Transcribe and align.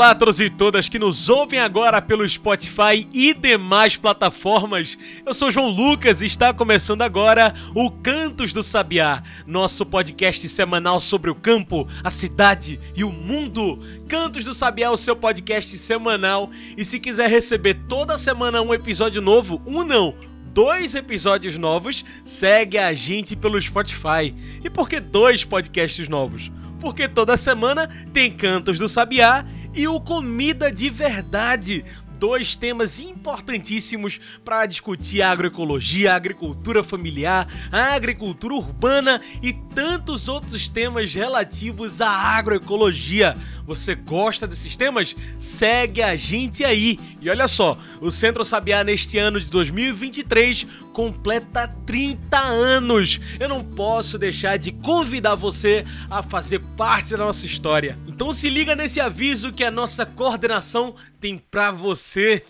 Olá 0.00 0.12
a 0.12 0.14
todos 0.14 0.40
e 0.40 0.48
todas 0.48 0.88
que 0.88 0.98
nos 0.98 1.28
ouvem 1.28 1.60
agora 1.60 2.00
pelo 2.00 2.26
Spotify 2.26 3.06
e 3.12 3.34
demais 3.34 3.98
plataformas. 3.98 4.96
Eu 5.26 5.34
sou 5.34 5.50
João 5.50 5.68
Lucas 5.68 6.22
e 6.22 6.26
está 6.26 6.54
começando 6.54 7.02
agora 7.02 7.52
o 7.74 7.90
Cantos 7.90 8.50
do 8.50 8.62
Sabiá, 8.62 9.22
nosso 9.46 9.84
podcast 9.84 10.48
semanal 10.48 11.00
sobre 11.00 11.30
o 11.30 11.34
campo, 11.34 11.86
a 12.02 12.10
cidade 12.10 12.80
e 12.96 13.04
o 13.04 13.12
mundo. 13.12 13.78
Cantos 14.08 14.42
do 14.42 14.54
Sabiá 14.54 14.86
é 14.86 14.90
o 14.90 14.96
seu 14.96 15.14
podcast 15.14 15.76
semanal 15.76 16.50
e 16.78 16.82
se 16.82 16.98
quiser 16.98 17.28
receber 17.28 17.74
toda 17.86 18.16
semana 18.16 18.62
um 18.62 18.72
episódio 18.72 19.20
novo, 19.20 19.60
um 19.66 19.84
não, 19.84 20.14
dois 20.46 20.94
episódios 20.94 21.58
novos, 21.58 22.06
segue 22.24 22.78
a 22.78 22.94
gente 22.94 23.36
pelo 23.36 23.60
Spotify. 23.60 24.34
E 24.64 24.70
por 24.70 24.88
que 24.88 24.98
dois 24.98 25.44
podcasts 25.44 26.08
novos? 26.08 26.50
Porque 26.80 27.06
toda 27.06 27.36
semana 27.36 27.86
tem 28.14 28.32
Cantos 28.32 28.78
do 28.78 28.88
Sabiá 28.88 29.44
e 29.74 29.86
o 29.86 30.00
Comida 30.00 30.70
de 30.70 30.90
Verdade, 30.90 31.84
dois 32.20 32.54
temas 32.54 33.00
importantíssimos 33.00 34.20
para 34.44 34.66
discutir 34.66 35.22
a 35.22 35.30
agroecologia, 35.30 36.12
a 36.12 36.16
agricultura 36.16 36.84
familiar, 36.84 37.48
a 37.72 37.94
agricultura 37.94 38.54
urbana 38.54 39.22
e 39.42 39.54
tantos 39.54 40.28
outros 40.28 40.68
temas 40.68 41.14
relativos 41.14 42.02
à 42.02 42.10
agroecologia. 42.10 43.34
Você 43.66 43.94
gosta 43.94 44.46
desses 44.46 44.76
temas? 44.76 45.16
Segue 45.38 46.02
a 46.02 46.14
gente 46.14 46.62
aí. 46.62 46.98
E 47.22 47.30
olha 47.30 47.48
só, 47.48 47.78
o 48.02 48.10
Centro 48.10 48.44
Sabiá 48.44 48.84
neste 48.84 49.16
ano 49.16 49.40
de 49.40 49.48
2023 49.48 50.66
completa 50.92 51.68
30 51.86 52.38
anos. 52.38 53.18
Eu 53.38 53.48
não 53.48 53.64
posso 53.64 54.18
deixar 54.18 54.58
de 54.58 54.72
convidar 54.72 55.36
você 55.36 55.86
a 56.10 56.22
fazer 56.22 56.58
parte 56.76 57.12
da 57.12 57.18
nossa 57.18 57.46
história. 57.46 57.98
Então 58.20 58.34
se 58.34 58.50
liga 58.50 58.76
nesse 58.76 59.00
aviso 59.00 59.50
que 59.50 59.64
a 59.64 59.70
nossa 59.70 60.04
coordenação 60.04 60.94
tem 61.18 61.38
para 61.38 61.70
você. 61.70 62.44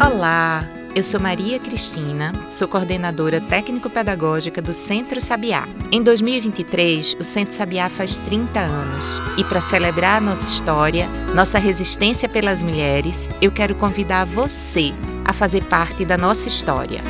Olá, 0.00 0.64
eu 0.94 1.02
sou 1.02 1.18
Maria 1.18 1.58
Cristina, 1.58 2.32
sou 2.48 2.68
coordenadora 2.68 3.40
técnico-pedagógica 3.40 4.62
do 4.62 4.72
Centro 4.72 5.20
Sabiá. 5.20 5.66
Em 5.90 6.00
2023, 6.00 7.16
o 7.18 7.24
Centro 7.24 7.52
Sabiá 7.52 7.90
faz 7.90 8.18
30 8.18 8.60
anos 8.60 9.20
e 9.36 9.42
para 9.42 9.60
celebrar 9.60 10.20
nossa 10.20 10.48
história, 10.48 11.08
nossa 11.34 11.58
resistência 11.58 12.28
pelas 12.28 12.62
mulheres, 12.62 13.28
eu 13.42 13.50
quero 13.50 13.74
convidar 13.74 14.24
você 14.24 14.94
a 15.28 15.32
fazer 15.34 15.62
parte 15.64 16.06
da 16.06 16.16
nossa 16.16 16.48
história. 16.48 17.02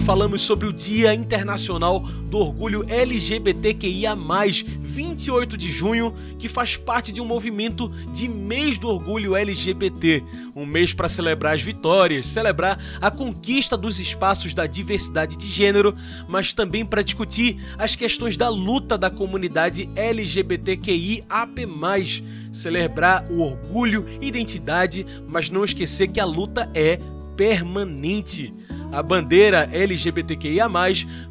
Falamos 0.02 0.42
sobre 0.42 0.68
o 0.68 0.74
Dia 0.74 1.14
Internacional 1.14 2.00
do 2.00 2.38
Orgulho 2.40 2.84
LGBTQIA, 2.88 4.18
28 4.82 5.56
de 5.56 5.70
junho, 5.70 6.14
que 6.40 6.50
faz 6.50 6.76
parte 6.76 7.12
de 7.12 7.22
um 7.22 7.26
movimento 7.26 7.88
de 8.12 8.28
mês 8.28 8.78
do 8.78 8.88
orgulho 8.88 9.36
LGBT. 9.36 10.24
Um 10.56 10.66
mês 10.66 10.94
para 10.94 11.08
celebrar 11.08 11.54
as 11.54 11.62
vitórias, 11.62 12.28
celebrar 12.28 12.80
a 13.00 13.12
conquista 13.12 13.78
dos 13.78 14.00
espaços 14.00 14.54
da 14.54 14.66
diversidade 14.66 15.38
de 15.38 15.48
gênero, 15.48 15.96
mas 16.28 16.54
também 16.54 16.84
para 16.84 17.04
discutir 17.04 17.58
as 17.78 17.96
questões 17.96 18.36
da 18.36 18.50
luta 18.50 18.98
da 18.98 19.10
comunidade 19.10 19.90
LGBTQIAP+, 19.96 21.68
celebrar 22.52 23.26
o 23.30 23.42
orgulho, 23.42 24.06
identidade, 24.20 25.06
mas 25.28 25.50
não 25.50 25.64
esquecer 25.64 26.08
que 26.08 26.20
a 26.20 26.26
luta 26.26 26.70
é 26.74 27.00
permanente. 27.38 28.54
A 28.92 29.02
bandeira 29.02 29.70
LGBTQIA, 29.72 30.68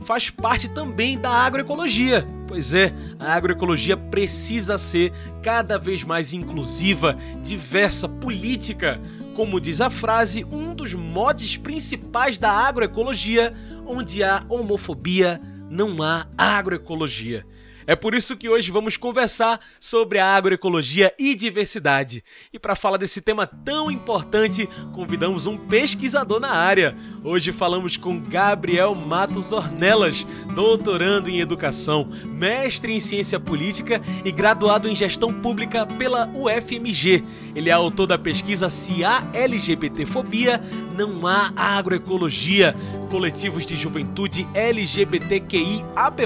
faz 0.01 0.31
parte 0.31 0.69
também 0.69 1.19
da 1.19 1.31
agroecologia. 1.31 2.27
Pois 2.49 2.75
é, 2.75 2.93
a 3.19 3.35
agroecologia 3.35 3.97
precisa 3.97 4.79
ser 4.79 5.13
cada 5.43 5.79
vez 5.79 6.03
mais 6.03 6.33
inclusiva, 6.33 7.17
diversa, 7.43 8.09
política. 8.09 9.01
Como 9.35 9.61
diz 9.61 9.81
a 9.81 9.91
frase, 9.91 10.45
um 10.51 10.75
dos 10.75 10.95
motes 10.95 11.57
principais 11.57 12.39
da 12.39 12.51
agroecologia, 12.51 13.55
onde 13.87 14.25
há 14.25 14.43
homofobia, 14.49 15.41
não 15.69 16.03
há 16.03 16.27
agroecologia. 16.37 17.47
É 17.91 17.97
por 17.97 18.15
isso 18.15 18.37
que 18.37 18.49
hoje 18.49 18.71
vamos 18.71 18.97
conversar 18.97 19.59
sobre 19.81 20.21
a 20.21 20.37
agroecologia 20.37 21.13
e 21.19 21.35
diversidade. 21.35 22.23
E 22.53 22.57
para 22.57 22.77
falar 22.77 22.99
desse 22.99 23.21
tema 23.21 23.49
tão 23.49 23.91
importante, 23.91 24.69
convidamos 24.95 25.49
um 25.49 25.59
pesquisador 25.59 26.39
na 26.39 26.53
área. 26.53 26.97
Hoje 27.25 27.51
falamos 27.51 27.97
com 27.97 28.21
Gabriel 28.21 28.95
Matos 28.95 29.51
Ornelas, 29.51 30.25
doutorando 30.55 31.29
em 31.29 31.41
educação, 31.41 32.09
mestre 32.25 32.95
em 32.95 33.01
ciência 33.01 33.41
política 33.41 34.01
e 34.25 34.31
graduado 34.31 34.89
em 34.89 34.95
gestão 34.95 35.35
pública 35.35 35.85
pela 35.85 36.31
UFMG. 36.33 37.25
Ele 37.57 37.71
é 37.71 37.73
autor 37.73 38.07
da 38.07 38.17
pesquisa 38.17 38.71
Se 38.71 39.03
há 39.05 39.29
LGBTfobia, 39.35 40.63
não 40.97 41.27
há 41.27 41.51
agroecologia, 41.57 42.77
coletivos 43.11 43.67
de 43.67 43.77
juventude 43.77 44.49
LGBTQI 44.55 45.85
AP+, 45.97 46.21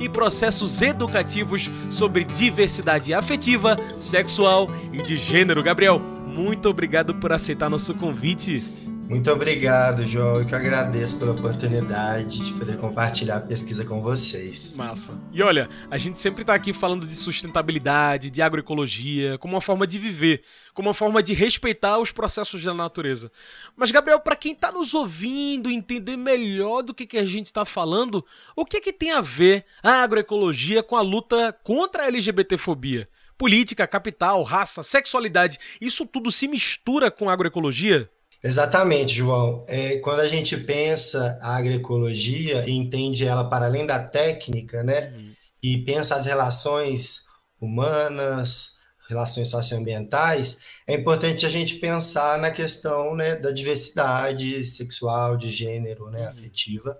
e 0.00 0.08
processos 0.08 0.82
educativos 0.88 1.70
sobre 1.90 2.24
diversidade 2.24 3.14
afetiva, 3.14 3.76
sexual 3.96 4.68
e 4.92 5.02
de 5.02 5.16
gênero. 5.16 5.62
Gabriel, 5.62 6.00
muito 6.26 6.68
obrigado 6.68 7.14
por 7.14 7.32
aceitar 7.32 7.68
nosso 7.68 7.94
convite. 7.94 8.77
Muito 9.08 9.30
obrigado, 9.30 10.06
João. 10.06 10.40
Eu 10.40 10.44
que 10.44 10.54
agradeço 10.54 11.18
pela 11.18 11.32
oportunidade 11.32 12.44
de 12.44 12.52
poder 12.52 12.76
compartilhar 12.76 13.36
a 13.36 13.40
pesquisa 13.40 13.82
com 13.82 14.02
vocês. 14.02 14.76
Massa. 14.76 15.18
E 15.32 15.42
olha, 15.42 15.66
a 15.90 15.96
gente 15.96 16.20
sempre 16.20 16.42
está 16.42 16.52
aqui 16.52 16.74
falando 16.74 17.06
de 17.06 17.16
sustentabilidade, 17.16 18.30
de 18.30 18.42
agroecologia, 18.42 19.38
como 19.38 19.54
uma 19.54 19.62
forma 19.62 19.86
de 19.86 19.98
viver, 19.98 20.42
como 20.74 20.88
uma 20.88 20.94
forma 20.94 21.22
de 21.22 21.32
respeitar 21.32 21.98
os 21.98 22.12
processos 22.12 22.62
da 22.62 22.74
natureza. 22.74 23.32
Mas, 23.74 23.90
Gabriel, 23.90 24.20
para 24.20 24.36
quem 24.36 24.52
está 24.52 24.70
nos 24.70 24.92
ouvindo, 24.92 25.70
entender 25.70 26.18
melhor 26.18 26.82
do 26.82 26.92
que, 26.92 27.06
que 27.06 27.16
a 27.16 27.24
gente 27.24 27.46
está 27.46 27.64
falando, 27.64 28.22
o 28.54 28.66
que, 28.66 28.78
que 28.78 28.92
tem 28.92 29.12
a 29.12 29.22
ver 29.22 29.64
a 29.82 30.02
agroecologia 30.02 30.82
com 30.82 30.96
a 30.96 31.00
luta 31.00 31.50
contra 31.64 32.02
a 32.02 32.08
LGBTfobia? 32.08 33.08
Política, 33.38 33.86
capital, 33.86 34.42
raça, 34.42 34.82
sexualidade, 34.82 35.58
isso 35.80 36.04
tudo 36.04 36.30
se 36.30 36.46
mistura 36.46 37.10
com 37.10 37.30
agroecologia? 37.30 38.10
Exatamente, 38.42 39.14
João. 39.14 39.64
É, 39.68 39.98
quando 39.98 40.20
a 40.20 40.28
gente 40.28 40.56
pensa 40.56 41.38
a 41.40 41.56
agroecologia 41.56 42.68
e 42.68 42.72
entende 42.72 43.24
ela 43.24 43.48
para 43.48 43.66
além 43.66 43.84
da 43.84 43.98
técnica, 43.98 44.82
né, 44.82 45.12
uhum. 45.12 45.32
e 45.62 45.78
pensa 45.78 46.14
as 46.14 46.26
relações 46.26 47.24
humanas, 47.60 48.76
relações 49.08 49.48
socioambientais, 49.48 50.60
é 50.86 50.94
importante 50.94 51.44
a 51.46 51.48
gente 51.48 51.76
pensar 51.76 52.38
na 52.38 52.50
questão 52.50 53.14
né, 53.14 53.34
da 53.34 53.50
diversidade 53.50 54.64
sexual, 54.64 55.36
de 55.36 55.50
gênero, 55.50 56.10
né, 56.10 56.22
uhum. 56.22 56.28
afetiva. 56.28 56.96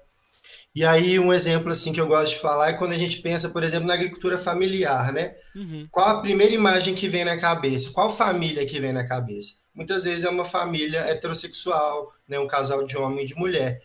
E 0.74 0.84
aí, 0.84 1.18
um 1.18 1.32
exemplo 1.32 1.72
assim 1.72 1.92
que 1.92 2.00
eu 2.00 2.06
gosto 2.06 2.34
de 2.34 2.40
falar 2.40 2.70
é 2.70 2.72
quando 2.74 2.92
a 2.92 2.96
gente 2.96 3.18
pensa, 3.18 3.48
por 3.48 3.64
exemplo, 3.64 3.86
na 3.86 3.94
agricultura 3.94 4.38
familiar, 4.38 5.12
né? 5.12 5.34
Uhum. 5.54 5.88
Qual 5.90 6.06
a 6.08 6.20
primeira 6.20 6.54
imagem 6.54 6.94
que 6.94 7.08
vem 7.08 7.24
na 7.24 7.36
cabeça? 7.38 7.90
Qual 7.90 8.14
família 8.14 8.64
que 8.66 8.78
vem 8.78 8.92
na 8.92 9.06
cabeça? 9.06 9.56
Muitas 9.74 10.04
vezes 10.04 10.24
é 10.24 10.28
uma 10.28 10.44
família 10.44 11.00
heterossexual, 11.00 12.12
né? 12.28 12.38
um 12.38 12.46
casal 12.46 12.84
de 12.84 12.96
homem 12.96 13.24
e 13.24 13.26
de 13.26 13.34
mulher. 13.34 13.80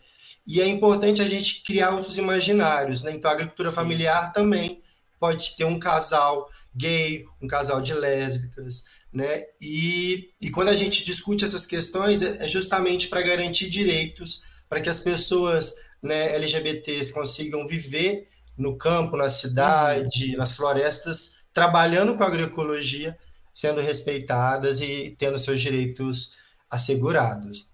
E 0.46 0.60
é 0.60 0.66
importante 0.66 1.22
a 1.22 1.28
gente 1.28 1.62
criar 1.62 1.90
outros 1.90 2.18
imaginários, 2.18 3.02
né? 3.02 3.12
Então, 3.12 3.30
a 3.30 3.34
agricultura 3.34 3.70
Sim. 3.70 3.76
familiar 3.76 4.32
também 4.32 4.82
pode 5.18 5.56
ter 5.56 5.64
um 5.64 5.78
casal 5.78 6.48
gay, 6.76 7.24
um 7.40 7.46
casal 7.46 7.80
de 7.80 7.94
lésbicas, 7.94 8.84
né? 9.12 9.44
E, 9.60 10.30
e 10.40 10.50
quando 10.50 10.68
a 10.68 10.74
gente 10.74 11.04
discute 11.04 11.44
essas 11.44 11.64
questões, 11.64 12.22
é, 12.22 12.44
é 12.44 12.48
justamente 12.48 13.08
para 13.08 13.22
garantir 13.22 13.70
direitos, 13.70 14.42
para 14.68 14.80
que 14.80 14.88
as 14.88 15.00
pessoas 15.00 15.74
né, 16.04 16.34
LGBTs 16.36 17.12
consigam 17.12 17.66
viver 17.66 18.28
no 18.56 18.76
campo, 18.76 19.16
na 19.16 19.28
cidade, 19.28 20.32
uhum. 20.32 20.36
nas 20.36 20.52
florestas, 20.52 21.36
trabalhando 21.52 22.14
com 22.14 22.22
a 22.22 22.26
agroecologia, 22.26 23.18
sendo 23.52 23.80
respeitadas 23.80 24.80
e 24.80 25.16
tendo 25.18 25.38
seus 25.38 25.60
direitos 25.60 26.32
assegurados. 26.70 27.70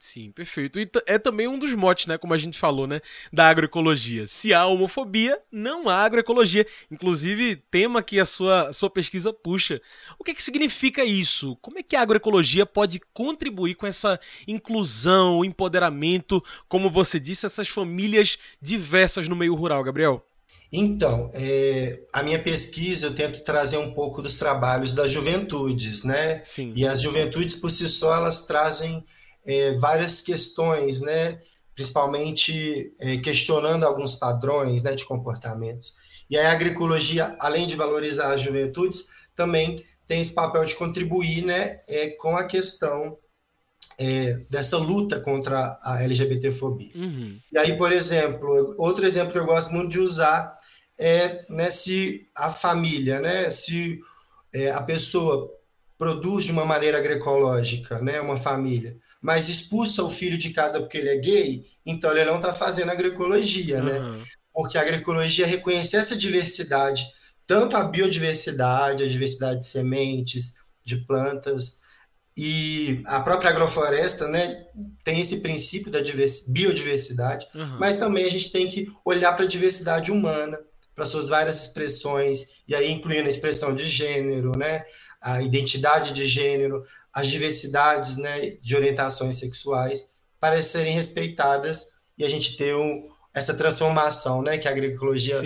Sim, 0.00 0.32
perfeito. 0.32 0.80
E 0.80 0.90
é 1.04 1.18
também 1.18 1.46
um 1.46 1.58
dos 1.58 1.74
motes, 1.74 2.06
né, 2.06 2.16
como 2.16 2.32
a 2.32 2.38
gente 2.38 2.58
falou, 2.58 2.86
né, 2.86 3.02
da 3.30 3.46
agroecologia. 3.46 4.26
Se 4.26 4.54
há 4.54 4.64
homofobia, 4.64 5.38
não 5.52 5.90
há 5.90 5.96
agroecologia. 5.96 6.66
Inclusive, 6.90 7.56
tema 7.70 8.02
que 8.02 8.18
a 8.18 8.24
sua, 8.24 8.72
sua 8.72 8.88
pesquisa 8.88 9.30
puxa. 9.30 9.78
O 10.18 10.24
que, 10.24 10.32
que 10.32 10.42
significa 10.42 11.04
isso? 11.04 11.54
Como 11.56 11.78
é 11.78 11.82
que 11.82 11.94
a 11.94 12.00
agroecologia 12.00 12.64
pode 12.64 12.98
contribuir 13.12 13.74
com 13.74 13.86
essa 13.86 14.18
inclusão, 14.48 15.44
empoderamento, 15.44 16.42
como 16.66 16.90
você 16.90 17.20
disse, 17.20 17.44
essas 17.44 17.68
famílias 17.68 18.38
diversas 18.60 19.28
no 19.28 19.36
meio 19.36 19.54
rural, 19.54 19.84
Gabriel? 19.84 20.24
Então, 20.72 21.28
é, 21.34 22.00
a 22.10 22.22
minha 22.22 22.42
pesquisa 22.42 23.08
eu 23.08 23.14
tento 23.14 23.44
trazer 23.44 23.76
um 23.76 23.92
pouco 23.92 24.22
dos 24.22 24.36
trabalhos 24.36 24.92
das 24.92 25.10
juventudes, 25.10 26.04
né? 26.04 26.40
Sim. 26.42 26.72
E 26.74 26.86
as 26.86 27.02
juventudes 27.02 27.56
por 27.56 27.70
si 27.70 27.86
só 27.86 28.14
elas 28.16 28.46
trazem 28.46 29.04
é, 29.50 29.76
várias 29.78 30.20
questões, 30.20 31.00
né? 31.00 31.40
principalmente 31.74 32.94
é, 33.00 33.16
questionando 33.16 33.84
alguns 33.84 34.14
padrões 34.14 34.82
né, 34.82 34.94
de 34.94 35.04
comportamentos. 35.04 35.94
E 36.28 36.38
a 36.38 36.52
agroecologia, 36.52 37.36
além 37.40 37.66
de 37.66 37.74
valorizar 37.74 38.32
as 38.32 38.40
juventudes, 38.42 39.06
também 39.34 39.84
tem 40.06 40.20
esse 40.20 40.34
papel 40.34 40.64
de 40.64 40.74
contribuir 40.74 41.44
né, 41.44 41.80
é, 41.88 42.10
com 42.10 42.36
a 42.36 42.44
questão 42.44 43.16
é, 43.98 44.40
dessa 44.48 44.76
luta 44.76 45.18
contra 45.18 45.78
a 45.82 46.02
LGBTfobia. 46.02 46.92
Uhum. 46.94 47.38
E 47.50 47.58
aí, 47.58 47.76
por 47.76 47.92
exemplo, 47.92 48.74
outro 48.78 49.04
exemplo 49.04 49.32
que 49.32 49.38
eu 49.38 49.46
gosto 49.46 49.72
muito 49.72 49.90
de 49.90 49.98
usar 49.98 50.56
é 50.98 51.46
né, 51.48 51.70
se 51.70 52.28
a 52.36 52.50
família, 52.50 53.20
né, 53.20 53.50
se 53.50 54.00
é, 54.52 54.70
a 54.70 54.82
pessoa 54.82 55.50
produz 55.98 56.44
de 56.44 56.52
uma 56.52 56.64
maneira 56.64 56.98
agroecológica, 56.98 58.00
né, 58.00 58.20
uma 58.20 58.36
família, 58.36 58.96
mas 59.20 59.48
expulsa 59.48 60.02
o 60.02 60.10
filho 60.10 60.38
de 60.38 60.50
casa 60.50 60.80
porque 60.80 60.98
ele 60.98 61.10
é 61.10 61.16
gay, 61.16 61.66
então 61.84 62.10
ele 62.10 62.24
não 62.24 62.36
está 62.36 62.52
fazendo 62.52 62.90
agroecologia, 62.90 63.78
uhum. 63.78 63.84
né? 63.84 64.24
Porque 64.52 64.78
a 64.78 64.80
agroecologia 64.80 65.44
é 65.44 65.48
reconhecer 65.48 65.98
essa 65.98 66.16
diversidade, 66.16 67.06
tanto 67.46 67.76
a 67.76 67.84
biodiversidade, 67.84 69.04
a 69.04 69.08
diversidade 69.08 69.60
de 69.60 69.66
sementes, 69.66 70.54
de 70.84 70.96
plantas, 71.04 71.78
e 72.36 73.02
a 73.06 73.20
própria 73.20 73.50
agrofloresta 73.50 74.26
né, 74.26 74.64
tem 75.04 75.20
esse 75.20 75.40
princípio 75.40 75.90
da 75.90 76.00
biodiversidade, 76.48 77.46
uhum. 77.54 77.78
mas 77.78 77.98
também 77.98 78.24
a 78.24 78.30
gente 78.30 78.50
tem 78.50 78.68
que 78.68 78.90
olhar 79.04 79.32
para 79.34 79.44
a 79.44 79.48
diversidade 79.48 80.10
humana, 80.10 80.58
para 80.94 81.04
suas 81.04 81.28
várias 81.28 81.66
expressões, 81.66 82.62
e 82.66 82.74
aí 82.74 82.90
incluindo 82.90 83.26
a 83.26 83.28
expressão 83.28 83.74
de 83.74 83.84
gênero, 83.84 84.52
né, 84.56 84.84
a 85.20 85.42
identidade 85.42 86.12
de 86.12 86.24
gênero, 86.26 86.84
as 87.14 87.26
diversidades 87.28 88.16
né, 88.16 88.56
de 88.62 88.76
orientações 88.76 89.36
sexuais 89.36 90.08
para 90.38 90.62
serem 90.62 90.92
respeitadas 90.92 91.86
e 92.16 92.24
a 92.24 92.28
gente 92.28 92.56
ter 92.56 92.74
um, 92.74 93.08
essa 93.34 93.54
transformação 93.54 94.42
né, 94.42 94.58
que 94.58 94.68
a 94.68 94.70
agroecologia 94.70 95.40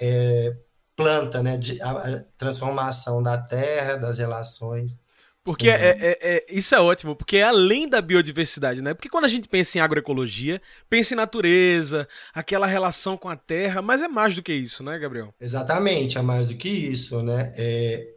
é, 0.00 0.56
planta, 0.96 1.42
né, 1.42 1.56
de, 1.56 1.80
a, 1.80 1.90
a, 1.90 2.24
transformação 2.36 3.22
da 3.22 3.38
terra, 3.38 3.96
das 3.96 4.18
relações. 4.18 5.00
Porque 5.44 5.70
é, 5.70 5.96
é, 5.98 6.18
é, 6.20 6.46
isso 6.50 6.74
é 6.74 6.80
ótimo, 6.80 7.16
porque 7.16 7.38
é 7.38 7.44
além 7.44 7.88
da 7.88 8.02
biodiversidade, 8.02 8.82
né? 8.82 8.92
Porque 8.92 9.08
quando 9.08 9.24
a 9.24 9.28
gente 9.28 9.48
pensa 9.48 9.78
em 9.78 9.80
agroecologia, 9.80 10.60
pensa 10.90 11.14
em 11.14 11.16
natureza, 11.16 12.06
aquela 12.34 12.66
relação 12.66 13.16
com 13.16 13.30
a 13.30 13.36
terra, 13.36 13.80
mas 13.80 14.02
é 14.02 14.08
mais 14.08 14.34
do 14.34 14.42
que 14.42 14.52
isso, 14.52 14.84
né, 14.84 14.98
Gabriel? 14.98 15.32
Exatamente, 15.40 16.18
é 16.18 16.22
mais 16.22 16.48
do 16.48 16.54
que 16.54 16.68
isso, 16.68 17.22
né? 17.22 17.50
É, 17.56 18.08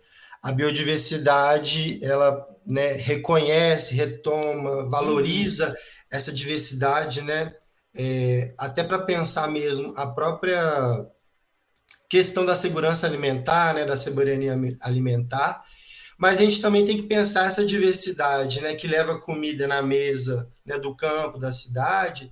a 0.43 0.51
biodiversidade, 0.51 2.03
ela 2.03 2.45
né, 2.65 2.93
reconhece, 2.93 3.95
retoma, 3.95 4.89
valoriza 4.89 5.69
uhum. 5.69 5.75
essa 6.11 6.31
diversidade, 6.31 7.21
né? 7.21 7.53
É, 7.93 8.53
até 8.57 8.83
para 8.83 8.99
pensar 8.99 9.49
mesmo 9.49 9.93
a 9.97 10.07
própria 10.07 10.61
questão 12.09 12.45
da 12.45 12.55
segurança 12.55 13.05
alimentar, 13.05 13.73
né, 13.73 13.85
da 13.85 13.95
soberania 13.95 14.57
alimentar, 14.81 15.63
mas 16.17 16.39
a 16.39 16.41
gente 16.41 16.61
também 16.61 16.85
tem 16.85 16.97
que 16.97 17.03
pensar 17.03 17.47
essa 17.47 17.65
diversidade, 17.65 18.61
né, 18.61 18.75
que 18.75 18.87
leva 18.87 19.19
comida 19.19 19.67
na 19.67 19.81
mesa, 19.81 20.49
né, 20.65 20.77
do 20.77 20.95
campo, 20.95 21.39
da 21.39 21.51
cidade, 21.51 22.31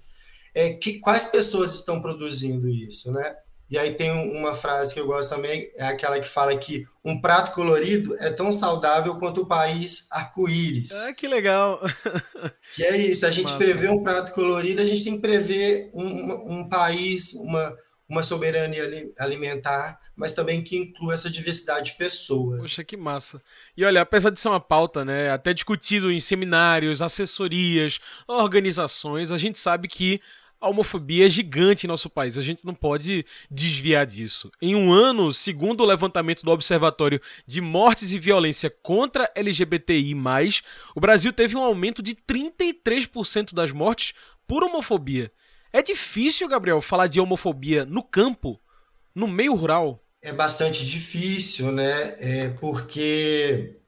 é 0.53 0.73
que 0.73 0.99
quais 0.99 1.25
pessoas 1.25 1.73
estão 1.75 2.01
produzindo 2.01 2.67
isso, 2.67 3.11
né? 3.11 3.35
E 3.69 3.77
aí 3.77 3.93
tem 3.93 4.09
uma 4.11 4.55
frase 4.55 4.93
que 4.93 4.99
eu 4.99 5.05
gosto 5.05 5.29
também, 5.29 5.69
é 5.75 5.85
aquela 5.85 6.19
que 6.19 6.27
fala 6.27 6.57
que 6.57 6.87
um 7.05 7.21
prato 7.21 7.53
colorido 7.53 8.15
é 8.17 8.31
tão 8.31 8.51
saudável 8.51 9.15
quanto 9.19 9.41
o 9.41 9.45
país 9.45 10.07
arco-íris. 10.11 10.91
Ah, 10.91 11.13
que 11.13 11.27
legal! 11.27 11.79
Que 12.75 12.83
é 12.83 12.97
isso, 12.97 13.25
a 13.25 13.31
gente 13.31 13.45
Massa. 13.45 13.57
prevê 13.57 13.89
um 13.89 14.03
prato 14.03 14.31
colorido, 14.31 14.81
a 14.81 14.85
gente 14.85 15.03
tem 15.03 15.15
que 15.15 15.21
prever 15.21 15.89
um, 15.91 16.59
um 16.59 16.69
país, 16.69 17.33
uma, 17.33 17.75
uma 18.07 18.21
soberania 18.21 18.83
alimentar, 19.17 19.99
mas 20.15 20.33
também 20.33 20.61
que 20.61 20.77
inclua 20.77 21.13
essa 21.13 21.29
diversidade 21.29 21.91
de 21.91 21.97
pessoas. 21.97 22.61
Poxa, 22.61 22.83
que 22.83 22.95
massa. 22.95 23.41
E 23.75 23.83
olha, 23.83 24.01
apesar 24.01 24.29
de 24.29 24.39
ser 24.39 24.49
uma 24.49 24.59
pauta, 24.59 25.03
né, 25.03 25.31
até 25.31 25.53
discutido 25.53 26.11
em 26.11 26.19
seminários, 26.19 27.01
assessorias, 27.01 27.99
organizações, 28.27 29.31
a 29.31 29.37
gente 29.37 29.57
sabe 29.57 29.87
que 29.87 30.21
a 30.59 30.69
homofobia 30.69 31.25
é 31.25 31.29
gigante 31.29 31.85
em 31.85 31.87
nosso 31.87 32.09
país, 32.09 32.37
a 32.37 32.41
gente 32.41 32.65
não 32.65 32.73
pode 32.73 33.25
desviar 33.49 34.05
disso. 34.05 34.51
Em 34.61 34.75
um 34.75 34.91
ano, 34.91 35.31
segundo 35.31 35.81
o 35.81 35.85
levantamento 35.85 36.43
do 36.43 36.51
Observatório 36.51 37.21
de 37.45 37.61
Mortes 37.61 38.11
e 38.11 38.19
Violência 38.19 38.69
contra 38.69 39.31
LGBTI, 39.35 40.15
o 40.95 40.99
Brasil 40.99 41.31
teve 41.31 41.55
um 41.55 41.63
aumento 41.63 42.01
de 42.01 42.15
33% 42.15 43.53
das 43.53 43.71
mortes 43.71 44.13
por 44.47 44.63
homofobia. 44.63 45.31
É 45.71 45.81
difícil, 45.81 46.47
Gabriel, 46.47 46.81
falar 46.81 47.07
de 47.07 47.21
homofobia 47.21 47.85
no 47.85 48.03
campo, 48.03 48.59
no 49.13 49.27
meio 49.27 49.53
rural? 49.55 50.03
É 50.21 50.33
bastante 50.33 50.85
difícil, 50.85 51.71
né? 51.71 52.15
É 52.19 52.49
porque 52.59 53.78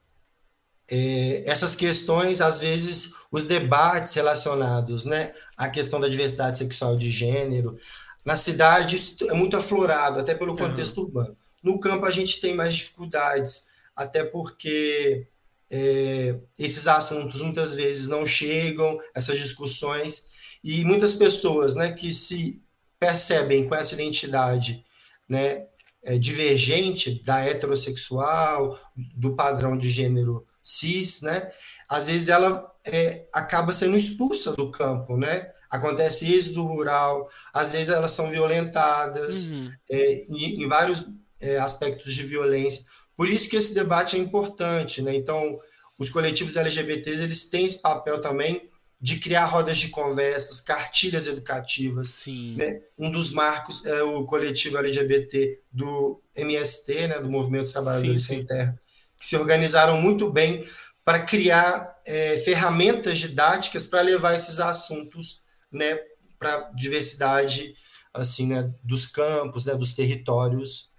é, 0.92 1.44
essas 1.50 1.74
questões, 1.74 2.42
às 2.42 2.60
vezes, 2.60 3.14
os 3.32 3.46
debates 3.46 4.14
relacionados 4.14 5.06
né, 5.06 5.34
à 5.56 5.70
questão 5.70 6.02
da 6.02 6.10
diversidade 6.10 6.58
sexual 6.58 6.98
de 6.98 7.10
gênero, 7.10 7.78
na 8.26 8.36
cidade 8.36 8.98
isso 8.98 9.30
é 9.30 9.34
muito 9.34 9.56
aflorado, 9.56 10.20
até 10.20 10.36
pelo 10.36 10.56
contexto 10.56 10.98
uhum. 10.98 11.04
urbano. 11.06 11.38
No 11.64 11.80
campo 11.80 12.06
a 12.06 12.12
gente 12.12 12.42
tem 12.42 12.54
mais 12.54 12.76
dificuldades, 12.76 13.66
até 13.96 14.24
porque 14.24 15.28
é, 15.70 16.36
esses 16.60 16.86
assuntos 16.88 17.42
muitas 17.42 17.74
vezes 17.74 18.10
não 18.10 18.26
chegam, 18.26 19.00
essas 19.16 19.40
discussões, 19.40 20.28
e 20.62 20.84
muitas 20.84 21.14
pessoas 21.14 21.74
né, 21.74 21.94
que 21.94 22.14
se 22.14 22.62
percebem 23.00 23.68
com 23.68 23.74
essa 23.74 23.94
identidade 23.94 24.84
né, 25.28 25.66
é, 26.04 26.18
divergente 26.18 27.24
da 27.24 27.40
heterossexual, 27.40 28.78
do 29.16 29.36
padrão 29.36 29.78
de 29.78 29.90
gênero 29.90 30.46
cis, 30.62 31.22
né? 31.22 31.50
Às 31.90 32.08
vezes 32.08 32.30
ela 32.30 32.72
é, 32.86 33.26
acaba 33.34 33.72
sendo 33.72 33.98
expulsa 33.98 34.54
do 34.54 34.72
campo, 34.72 35.18
né? 35.18 35.52
Acontece 35.70 36.32
isso 36.34 36.54
do 36.54 36.64
rural, 36.64 37.30
às 37.54 37.72
vezes 37.72 37.90
elas 37.90 38.12
são 38.12 38.30
violentadas 38.30 39.48
uhum. 39.48 39.72
é, 39.90 40.26
em, 40.28 40.64
em, 40.64 40.68
vários 40.68 41.08
é, 41.40 41.58
aspectos 41.58 42.14
de 42.14 42.24
violência. 42.24 42.84
Por 43.16 43.30
isso 43.30 43.50
que 43.50 43.56
esse 43.56 43.74
debate 43.74 44.18
é 44.18 44.20
importante, 44.20 45.02
né? 45.02 45.16
Então, 45.16 45.58
os 45.98 46.10
coletivos 46.10 46.58
LGBTs 46.58 47.22
eles 47.22 47.50
têm 47.50 47.66
esse 47.66 47.82
papel 47.82 48.20
também 48.20 48.70
de 49.02 49.20
criar 49.20 49.46
rodas 49.46 49.78
de 49.78 49.90
conversas, 49.90 50.62
cartilhas 50.62 51.26
educativas. 51.26 52.10
Sim. 52.10 52.56
Né? 52.56 52.82
Um 52.98 53.10
dos 53.10 53.34
marcos 53.34 53.84
é 53.86 54.04
o 54.04 54.26
coletivo 54.26 54.78
LGBT 54.78 55.60
do 55.72 56.22
MST, 56.36 57.08
né? 57.08 57.20
do 57.20 57.30
Movimento 57.30 57.64
dos 57.64 57.72
Trabalhadores 57.72 58.22
sim, 58.22 58.36
Sem 58.36 58.46
Terra, 58.46 58.80
que 59.22 59.28
se 59.28 59.38
organizaram 59.38 60.02
muito 60.02 60.32
bem 60.32 60.68
para 61.06 61.20
criar 61.20 61.96
é, 62.04 62.40
ferramentas 62.40 63.20
didáticas 63.20 63.86
para 63.86 64.02
levar 64.02 64.34
esses 64.34 64.60
assuntos 64.60 65.44
né, 65.72 66.00
para 66.40 66.72
diversidade 66.76 67.76
assim, 68.12 68.48
né, 68.48 68.74
dos 68.84 69.06
campos, 69.06 69.64
né, 69.64 69.76
dos 69.76 69.94
territórios 69.94 70.90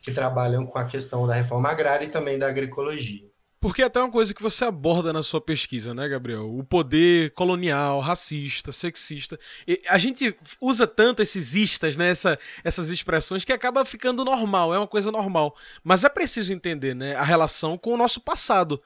que 0.00 0.12
trabalham 0.12 0.64
com 0.64 0.78
a 0.78 0.84
questão 0.84 1.26
da 1.26 1.34
reforma 1.34 1.68
agrária 1.68 2.04
e 2.06 2.10
também 2.10 2.38
da 2.38 2.48
agroecologia. 2.48 3.28
Porque 3.64 3.80
é 3.80 3.86
até 3.86 3.98
uma 3.98 4.10
coisa 4.10 4.34
que 4.34 4.42
você 4.42 4.62
aborda 4.66 5.10
na 5.10 5.22
sua 5.22 5.40
pesquisa, 5.40 5.94
né, 5.94 6.06
Gabriel? 6.06 6.54
O 6.54 6.62
poder 6.62 7.30
colonial, 7.30 7.98
racista, 7.98 8.70
sexista. 8.70 9.40
E 9.66 9.80
a 9.88 9.96
gente 9.96 10.36
usa 10.60 10.86
tanto 10.86 11.22
esses 11.22 11.54
istas, 11.54 11.96
né, 11.96 12.10
essa, 12.10 12.38
essas 12.62 12.90
expressões, 12.90 13.42
que 13.42 13.54
acaba 13.54 13.82
ficando 13.86 14.22
normal, 14.22 14.74
é 14.74 14.78
uma 14.78 14.86
coisa 14.86 15.10
normal. 15.10 15.56
Mas 15.82 16.04
é 16.04 16.10
preciso 16.10 16.52
entender 16.52 16.94
né, 16.94 17.16
a 17.16 17.22
relação 17.22 17.78
com 17.78 17.94
o 17.94 17.96
nosso 17.96 18.20
passado 18.20 18.82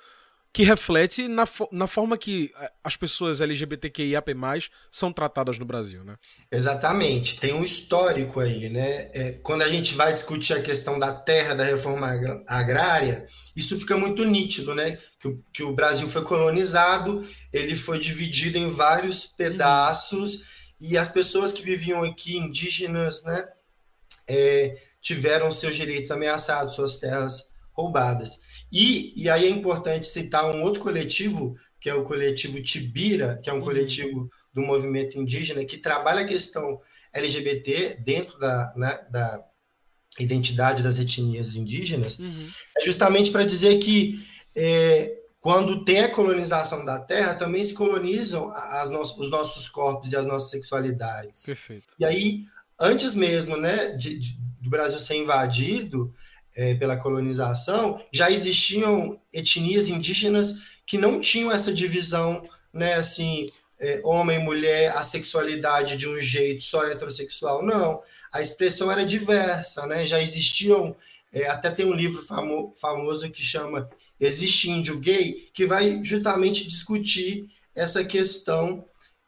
que 0.59 0.65
reflete 0.65 1.29
na, 1.29 1.47
na 1.71 1.87
forma 1.87 2.19
que 2.19 2.53
eh, 2.59 2.73
as 2.83 2.97
pessoas 2.97 3.41
LGBTQIAP+, 3.41 4.35
são 4.91 5.13
tratadas 5.13 5.57
no 5.57 5.65
Brasil, 5.65 6.03
né? 6.03 6.17
Exatamente. 6.51 7.39
Tem 7.39 7.55
um 7.55 7.63
histórico 7.63 8.41
aí, 8.41 8.69
né? 8.69 9.09
É, 9.15 9.39
quando 9.41 9.63
a 9.63 9.69
gente 9.69 9.95
vai 9.95 10.13
discutir 10.13 10.55
a 10.55 10.61
questão 10.61 10.99
da 10.99 11.15
terra, 11.15 11.55
da 11.55 11.63
reforma 11.63 12.09
agrária, 12.49 13.29
isso 13.55 13.79
fica 13.79 13.97
muito 13.97 14.25
nítido, 14.25 14.75
né? 14.75 14.99
Que 15.21 15.29
o, 15.29 15.45
que 15.53 15.63
o 15.63 15.73
Brasil 15.73 16.09
foi 16.09 16.25
colonizado, 16.25 17.25
ele 17.53 17.77
foi 17.77 18.01
dividido 18.01 18.59
em 18.59 18.69
vários 18.69 19.27
pedaços, 19.27 20.39
uhum. 20.39 20.43
e 20.81 20.99
as 20.99 21.13
pessoas 21.13 21.53
que 21.53 21.63
viviam 21.63 22.03
aqui, 22.03 22.37
indígenas, 22.37 23.23
né? 23.23 23.47
É, 24.29 24.77
tiveram 25.01 25.53
seus 25.53 25.77
direitos 25.77 26.11
ameaçados, 26.11 26.75
suas 26.75 26.97
terras 26.97 27.51
roubadas. 27.73 28.41
E, 28.71 29.13
e 29.17 29.29
aí 29.29 29.47
é 29.47 29.51
importante 29.51 30.07
citar 30.07 30.45
um 30.45 30.63
outro 30.63 30.81
coletivo, 30.81 31.57
que 31.81 31.89
é 31.89 31.95
o 31.95 32.05
coletivo 32.05 32.63
Tibira, 32.63 33.41
que 33.43 33.49
é 33.49 33.53
um 33.53 33.57
uhum. 33.57 33.65
coletivo 33.65 34.31
do 34.53 34.61
movimento 34.63 35.19
indígena 35.19 35.65
que 35.65 35.79
trabalha 35.79 36.23
a 36.23 36.27
questão 36.27 36.81
LGBT 37.13 37.99
dentro 38.05 38.39
da, 38.39 38.73
né, 38.77 39.07
da 39.11 39.45
identidade 40.19 40.83
das 40.83 40.99
etnias 40.99 41.55
indígenas, 41.55 42.19
uhum. 42.19 42.49
é 42.77 42.85
justamente 42.85 43.31
para 43.31 43.45
dizer 43.45 43.79
que 43.79 44.25
é, 44.57 45.17
quando 45.41 45.85
tem 45.85 46.01
a 46.01 46.11
colonização 46.11 46.85
da 46.85 46.99
Terra, 46.99 47.35
também 47.35 47.65
se 47.65 47.73
colonizam 47.73 48.53
no 48.91 49.01
os 49.01 49.31
nossos 49.31 49.69
corpos 49.69 50.13
e 50.13 50.17
as 50.17 50.27
nossas 50.27 50.51
sexualidades. 50.51 51.45
Perfeito. 51.45 51.95
E 51.99 52.05
aí, 52.05 52.43
antes 52.79 53.15
mesmo 53.15 53.57
né, 53.57 53.93
de, 53.93 54.19
de, 54.19 54.37
do 54.61 54.69
Brasil 54.69 54.99
ser 54.99 55.17
invadido, 55.17 56.13
é, 56.59 56.75
pela 56.75 56.97
colonização, 56.97 58.05
já 58.13 58.29
existiam 58.33 59.19
etnias 59.33 59.89
indígenas 59.89 60.57
que 60.85 60.99
não 60.99 61.21
tinham 61.21 61.53
essa 61.53 61.73
divisão, 61.73 62.43
né, 62.73 62.95
assim, 62.95 63.47
é, 63.81 64.01
homem, 64.03 64.43
mulher, 64.43 64.91
a 64.97 65.05
sexualidade 65.05 65.97
de 65.97 66.09
um 66.09 66.21
jeito 66.21 66.65
só 66.65 66.85
heterossexual. 66.85 67.65
Não, 67.65 68.03
a 68.33 68.43
expressão 68.43 68.91
era 68.91 69.07
diversa, 69.07 69.87
né? 69.87 70.05
Já 70.05 70.21
existiam, 70.21 70.97
é, 71.33 71.47
até 71.47 71.71
tem 71.71 71.87
um 71.87 71.95
livro 71.95 72.21
famo, 72.25 72.75
famoso 72.81 73.31
que 73.31 73.41
chama 73.41 73.89
Existe 74.19 74.69
Índio 74.69 74.99
Gay, 74.99 75.49
que 75.55 75.65
vai 75.65 76.03
justamente 76.03 76.67
discutir 76.67 77.47
essa 77.73 78.05
questão 78.05 78.85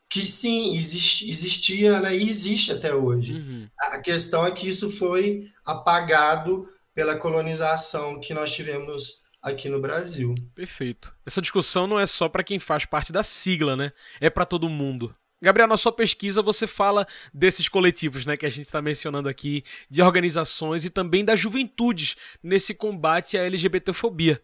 que 0.08 0.26
sim, 0.26 0.76
existe, 0.76 1.30
existia 1.30 2.00
né, 2.00 2.16
e 2.16 2.28
existe 2.28 2.72
até 2.72 2.92
hoje. 2.92 3.34
Uhum. 3.34 3.68
A 3.78 3.98
questão 4.00 4.44
é 4.44 4.50
que 4.50 4.68
isso 4.68 4.90
foi 4.90 5.48
apagado 5.64 6.68
pela 7.00 7.16
colonização 7.16 8.20
que 8.20 8.34
nós 8.34 8.52
tivemos 8.52 9.22
aqui 9.40 9.70
no 9.70 9.80
Brasil. 9.80 10.34
Perfeito. 10.54 11.16
Essa 11.24 11.40
discussão 11.40 11.86
não 11.86 11.98
é 11.98 12.06
só 12.06 12.28
para 12.28 12.44
quem 12.44 12.58
faz 12.58 12.84
parte 12.84 13.10
da 13.10 13.22
sigla, 13.22 13.74
né? 13.74 13.90
É 14.20 14.28
para 14.28 14.44
todo 14.44 14.68
mundo. 14.68 15.10
Gabriel, 15.40 15.66
na 15.66 15.78
sua 15.78 15.92
pesquisa 15.92 16.42
você 16.42 16.66
fala 16.66 17.06
desses 17.32 17.70
coletivos, 17.70 18.26
né, 18.26 18.36
que 18.36 18.44
a 18.44 18.50
gente 18.50 18.66
está 18.66 18.82
mencionando 18.82 19.30
aqui, 19.30 19.64
de 19.88 20.02
organizações 20.02 20.84
e 20.84 20.90
também 20.90 21.24
das 21.24 21.40
juventudes 21.40 22.16
nesse 22.42 22.74
combate 22.74 23.38
à 23.38 23.46
LGBTfobia. 23.46 24.38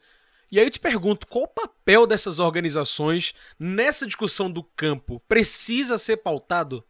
E 0.51 0.59
aí 0.59 0.65
eu 0.65 0.71
te 0.71 0.81
pergunto, 0.81 1.27
qual 1.27 1.45
o 1.45 1.49
papel 1.49 2.07
dessas 2.07 2.39
organizações 2.39 3.35
nessa 3.59 4.07
discussão 4.07 4.51
do 4.51 4.63
campo? 4.63 5.21
Precisa 5.29 5.99
ser 5.99 6.17
pautado? 6.17 6.83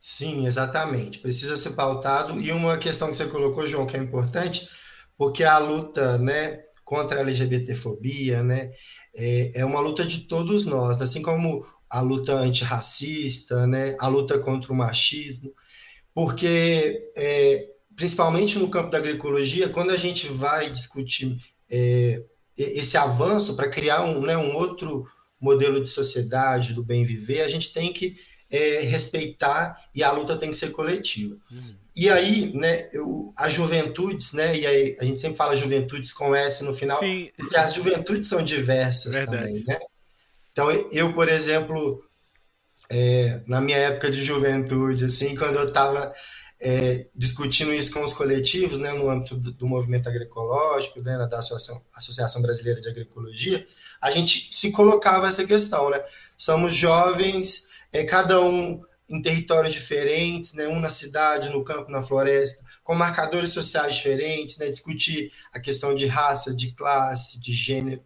Sim, 0.00 0.46
exatamente. 0.46 1.18
Precisa 1.18 1.56
ser 1.56 1.70
pautado. 1.70 2.40
E 2.40 2.52
uma 2.52 2.78
questão 2.78 3.08
que 3.08 3.16
você 3.16 3.26
colocou, 3.26 3.66
João, 3.66 3.86
que 3.86 3.96
é 3.96 4.00
importante, 4.00 4.68
porque 5.16 5.44
a 5.44 5.58
luta 5.58 6.18
né, 6.18 6.60
contra 6.84 7.18
a 7.18 7.20
LGBTfobia 7.20 8.42
né, 8.42 8.70
é, 9.14 9.60
é 9.60 9.64
uma 9.64 9.80
luta 9.80 10.04
de 10.04 10.20
todos 10.20 10.66
nós, 10.66 11.00
assim 11.00 11.22
como 11.22 11.66
a 11.88 12.00
luta 12.00 12.34
antirracista, 12.34 13.66
né, 13.66 13.96
a 14.00 14.08
luta 14.08 14.38
contra 14.38 14.72
o 14.72 14.76
machismo, 14.76 15.52
porque, 16.14 17.10
é, 17.16 17.68
principalmente 17.94 18.58
no 18.58 18.68
campo 18.68 18.90
da 18.90 18.98
agroecologia, 18.98 19.68
quando 19.68 19.90
a 19.90 19.96
gente 19.96 20.28
vai 20.28 20.70
discutir 20.70 21.36
é, 21.70 22.22
esse 22.56 22.96
avanço 22.96 23.54
para 23.54 23.68
criar 23.68 24.02
um, 24.02 24.22
né, 24.22 24.36
um 24.36 24.54
outro 24.54 25.06
modelo 25.40 25.82
de 25.82 25.90
sociedade, 25.90 26.72
do 26.72 26.82
bem 26.82 27.04
viver, 27.04 27.42
a 27.42 27.48
gente 27.48 27.72
tem 27.72 27.92
que 27.92 28.16
é, 28.50 28.80
respeitar 28.80 29.84
e 29.94 30.02
a 30.02 30.12
luta 30.12 30.36
tem 30.36 30.50
que 30.50 30.56
ser 30.56 30.70
coletiva. 30.70 31.36
Uhum. 31.50 31.74
E 31.94 32.10
aí, 32.10 32.52
né, 32.54 32.88
eu, 32.92 33.32
as 33.36 33.52
juventudes, 33.52 34.32
né, 34.32 34.56
e 34.56 34.66
aí 34.66 34.96
a 35.00 35.04
gente 35.04 35.18
sempre 35.18 35.36
fala 35.36 35.56
juventudes 35.56 36.12
com 36.12 36.34
S 36.34 36.62
no 36.62 36.74
final, 36.74 36.98
Sim. 36.98 37.30
porque 37.36 37.56
as 37.56 37.72
juventudes 37.74 38.28
são 38.28 38.42
diversas 38.42 39.14
Verdade. 39.14 39.38
também, 39.38 39.64
né? 39.66 39.78
Então, 40.52 40.70
eu, 40.70 41.12
por 41.12 41.28
exemplo, 41.28 42.04
é, 42.88 43.40
na 43.46 43.60
minha 43.60 43.78
época 43.78 44.10
de 44.10 44.22
juventude, 44.22 45.06
assim, 45.06 45.34
quando 45.34 45.56
eu 45.56 45.66
estava 45.66 46.12
é, 46.60 47.06
discutindo 47.14 47.72
isso 47.72 47.92
com 47.92 48.02
os 48.02 48.12
coletivos, 48.12 48.78
né, 48.78 48.92
no 48.92 49.08
âmbito 49.08 49.36
do, 49.36 49.52
do 49.52 49.66
movimento 49.66 50.08
agroecológico, 50.08 51.00
né, 51.00 51.16
da 51.26 51.38
Associação, 51.38 51.82
Associação 51.94 52.42
Brasileira 52.42 52.80
de 52.80 52.88
Agroecologia, 52.88 53.66
a 54.00 54.10
gente 54.10 54.54
se 54.54 54.70
colocava 54.70 55.28
essa 55.28 55.44
questão, 55.44 55.90
né? 55.90 56.02
Somos 56.36 56.74
jovens 56.74 57.65
é, 57.96 58.04
cada 58.04 58.40
um 58.40 58.82
em 59.08 59.22
territórios 59.22 59.72
diferentes, 59.72 60.52
né, 60.54 60.66
um 60.66 60.80
na 60.80 60.88
cidade, 60.88 61.50
no 61.50 61.62
campo, 61.62 61.90
na 61.90 62.02
floresta, 62.02 62.64
com 62.82 62.94
marcadores 62.94 63.50
sociais 63.50 63.94
diferentes, 63.94 64.58
né, 64.58 64.68
discutir 64.68 65.32
a 65.52 65.60
questão 65.60 65.94
de 65.94 66.06
raça, 66.06 66.52
de 66.52 66.72
classe, 66.72 67.38
de 67.38 67.52
gênero. 67.52 68.02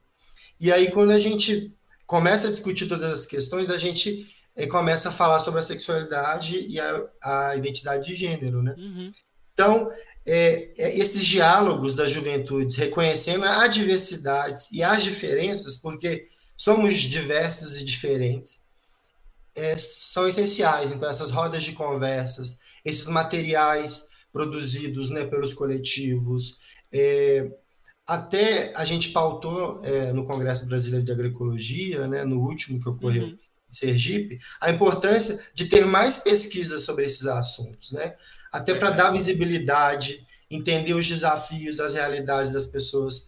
E 0.59 0.71
aí, 0.71 0.91
quando 0.91 1.11
a 1.13 1.19
gente 1.19 1.73
começa 2.07 2.49
a 2.49 2.51
discutir 2.51 2.87
todas 2.87 3.21
as 3.21 3.27
questões, 3.27 3.71
a 3.71 3.79
gente 3.79 4.29
é, 4.55 4.67
começa 4.67 5.09
a 5.09 5.13
falar 5.13 5.41
sobre 5.41 5.61
a 5.61 5.63
sexualidade 5.63 6.61
e 6.61 6.79
a, 6.79 7.05
a 7.23 7.57
identidade 7.57 8.07
de 8.07 8.15
gênero, 8.15 8.63
né? 8.63 8.75
Uhum. 8.77 9.11
Então, 9.55 9.91
é, 10.27 10.71
é, 10.77 10.99
esses 10.99 11.25
diálogos 11.25 11.95
das 11.95 12.11
juventudes, 12.11 12.77
reconhecendo 12.77 13.45
as 13.45 13.75
diversidades 13.75 14.69
e 14.71 14.83
as 14.83 15.03
diferenças, 15.03 15.79
porque 15.79 16.29
somos 16.57 16.95
diversos 16.95 17.81
e 17.81 17.85
diferentes, 17.85 18.61
é, 19.55 19.77
são 19.77 20.27
essenciais. 20.29 20.93
Então, 20.93 21.09
essas 21.09 21.31
rodas 21.31 21.63
de 21.63 21.73
conversas, 21.73 22.59
esses 22.85 23.07
materiais 23.09 24.07
produzidos 24.33 25.11
né, 25.11 25.25
pelos 25.25 25.53
coletivos, 25.53 26.59
é, 26.93 27.51
até 28.07 28.73
a 28.75 28.85
gente 28.85 29.11
pautou 29.11 29.81
é, 29.85 30.13
no 30.13 30.25
Congresso 30.25 30.67
Brasileiro 30.67 31.05
de 31.05 31.13
Agroecologia, 31.13 32.07
né, 32.07 32.25
no 32.25 32.41
último 32.41 32.81
que 32.81 32.89
ocorreu 32.89 33.25
uhum. 33.25 33.31
em 33.31 33.39
Sergipe, 33.69 34.39
a 34.61 34.71
importância 34.71 35.41
de 35.55 35.67
ter 35.67 35.85
mais 35.85 36.19
pesquisas 36.19 36.83
sobre 36.83 37.05
esses 37.05 37.27
assuntos, 37.27 37.93
né? 37.93 38.15
até 38.51 38.75
para 38.75 38.91
dar 38.91 39.11
visibilidade, 39.11 40.27
entender 40.51 40.95
os 40.95 41.07
desafios, 41.07 41.79
as 41.79 41.95
realidades 41.95 42.53
das 42.53 42.67
pessoas 42.67 43.27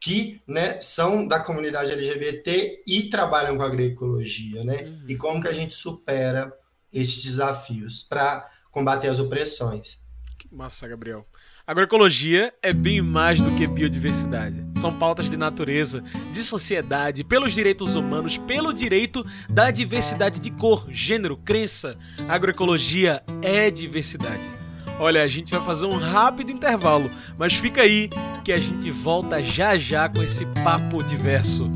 que 0.00 0.40
né, 0.46 0.80
são 0.80 1.26
da 1.26 1.40
comunidade 1.40 1.92
LGBT 1.92 2.82
e 2.86 3.08
trabalham 3.08 3.56
com 3.56 3.62
agroecologia, 3.62 4.64
né? 4.64 4.82
Uhum. 4.82 5.04
E 5.08 5.16
como 5.16 5.40
que 5.40 5.48
a 5.48 5.52
gente 5.52 5.74
supera 5.74 6.52
estes 6.92 7.24
desafios 7.24 8.02
para 8.02 8.46
combater 8.70 9.08
as 9.08 9.18
opressões. 9.18 9.98
Que 10.38 10.54
massa, 10.54 10.86
Gabriel. 10.86 11.26
Agroecologia 11.66 12.54
é 12.62 12.72
bem 12.72 13.02
mais 13.02 13.42
do 13.42 13.52
que 13.56 13.66
biodiversidade. 13.66 14.64
São 14.80 14.96
pautas 14.96 15.28
de 15.28 15.36
natureza, 15.36 16.00
de 16.30 16.44
sociedade, 16.44 17.24
pelos 17.24 17.52
direitos 17.52 17.96
humanos, 17.96 18.38
pelo 18.38 18.72
direito 18.72 19.26
da 19.50 19.72
diversidade 19.72 20.38
de 20.38 20.52
cor, 20.52 20.86
gênero, 20.90 21.36
crença. 21.36 21.98
Agroecologia 22.28 23.20
é 23.42 23.68
diversidade. 23.68 24.65
Olha, 24.98 25.22
a 25.22 25.28
gente 25.28 25.52
vai 25.52 25.60
fazer 25.60 25.84
um 25.84 25.98
rápido 25.98 26.50
intervalo, 26.50 27.10
mas 27.38 27.52
fica 27.52 27.82
aí 27.82 28.08
que 28.42 28.50
a 28.50 28.58
gente 28.58 28.90
volta 28.90 29.42
já 29.42 29.76
já 29.76 30.08
com 30.08 30.22
esse 30.22 30.46
papo 30.64 31.02
diverso. 31.02 31.70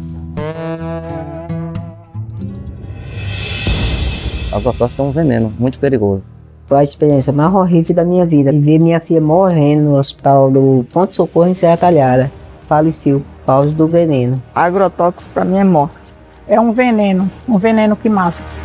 Agrotóxico 4.51 5.03
é 5.03 5.05
um 5.05 5.11
veneno 5.11 5.53
muito 5.59 5.79
perigoso. 5.79 6.23
Foi 6.67 6.79
a 6.79 6.83
experiência 6.83 7.33
mais 7.33 7.53
horrível 7.53 7.95
da 7.95 8.05
minha 8.05 8.25
vida. 8.25 8.53
E 8.53 8.59
ver 8.59 8.79
minha 8.79 9.01
filha 9.01 9.21
morrendo 9.21 9.91
no 9.91 9.97
hospital 9.97 10.51
do 10.51 10.87
Ponto 10.93 11.15
Socorro 11.15 11.49
em 11.49 11.55
Serra 11.55 11.77
Talhada. 11.77 12.33
Faleceu 12.67 13.21
por 13.21 13.47
causa 13.47 13.75
do 13.75 13.87
veneno. 13.87 14.43
Agrotóxico 14.55 15.31
para 15.35 15.45
mim 15.45 15.59
é 15.59 15.65
morte. 15.65 16.15
É 16.49 16.59
um 16.59 16.73
veneno, 16.73 17.31
um 17.49 17.59
veneno 17.59 17.97
que 17.97 18.09
mata. 18.09 18.60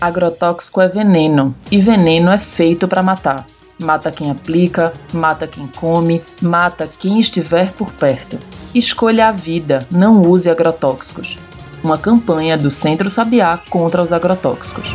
Agrotóxico 0.00 0.80
é 0.80 0.88
veneno 0.88 1.54
e 1.70 1.78
veneno 1.78 2.30
é 2.30 2.38
feito 2.38 2.88
para 2.88 3.02
matar. 3.02 3.44
Mata 3.78 4.10
quem 4.10 4.30
aplica, 4.30 4.94
mata 5.12 5.46
quem 5.46 5.66
come, 5.66 6.22
mata 6.40 6.88
quem 6.98 7.20
estiver 7.20 7.70
por 7.72 7.92
perto. 7.92 8.38
Escolha 8.74 9.28
a 9.28 9.32
vida, 9.32 9.86
não 9.90 10.22
use 10.22 10.48
agrotóxicos. 10.48 11.36
Uma 11.84 11.98
campanha 11.98 12.56
do 12.56 12.70
Centro 12.70 13.10
Sabiá 13.10 13.58
contra 13.68 14.02
os 14.02 14.12
agrotóxicos. 14.12 14.90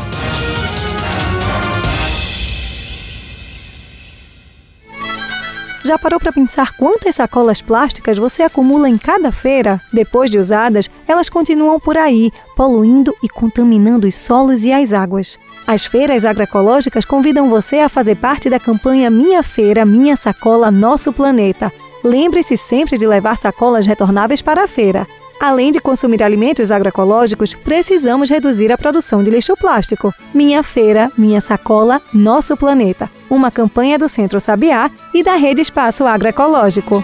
Já 5.86 6.00
parou 6.00 6.20
para 6.20 6.34
pensar 6.34 6.76
quantas 6.76 7.14
sacolas 7.14 7.62
plásticas 7.62 8.18
você 8.18 8.42
acumula 8.42 8.90
em 8.90 8.98
cada 8.98 9.32
feira? 9.32 9.80
Depois 9.94 10.32
de 10.32 10.40
usadas, 10.40 10.90
elas 11.08 11.30
continuam 11.30 11.80
por 11.80 11.96
aí, 11.96 12.32
poluindo 12.56 13.16
e 13.22 13.30
contaminando 13.30 14.08
os 14.08 14.16
solos 14.16 14.66
e 14.66 14.74
as 14.74 14.94
águas. 14.94 15.38
As 15.68 15.86
feiras 15.86 16.26
agroecológicas 16.26 17.06
convidam 17.06 17.52
você 17.52 17.82
a 17.82 17.88
fazer 17.88 18.16
parte 18.16 18.50
da 18.50 18.60
campanha 18.60 19.12
Minha 19.12 19.44
Feira, 19.44 19.86
Minha 19.86 20.18
Sacola, 20.18 20.72
Nosso 20.72 21.14
Planeta. 21.14 21.72
Lembre-se 22.04 22.58
sempre 22.58 22.98
de 22.98 23.06
levar 23.06 23.38
sacolas 23.38 23.86
retornáveis 23.86 24.42
para 24.42 24.64
a 24.64 24.68
feira. 24.68 25.06
Além 25.40 25.72
de 25.72 25.80
consumir 25.80 26.24
alimentos 26.24 26.72
agroecológicos, 26.72 27.54
precisamos 27.54 28.30
reduzir 28.30 28.72
a 28.72 28.78
produção 28.78 29.24
de 29.24 29.30
lixo 29.30 29.56
plástico. 29.56 30.14
Minha 30.34 30.64
Feira, 30.64 31.12
Minha 31.18 31.42
Sacola, 31.42 32.02
Nosso 32.14 32.56
Planeta. 32.56 33.10
Uma 33.30 33.52
campanha 33.52 34.00
do 34.00 34.08
Centro 34.08 34.40
Sabiá 34.40 34.90
e 35.14 35.24
da 35.24 35.36
Rede 35.36 35.62
Espaço 35.62 36.06
Agroecológico. 36.06 37.04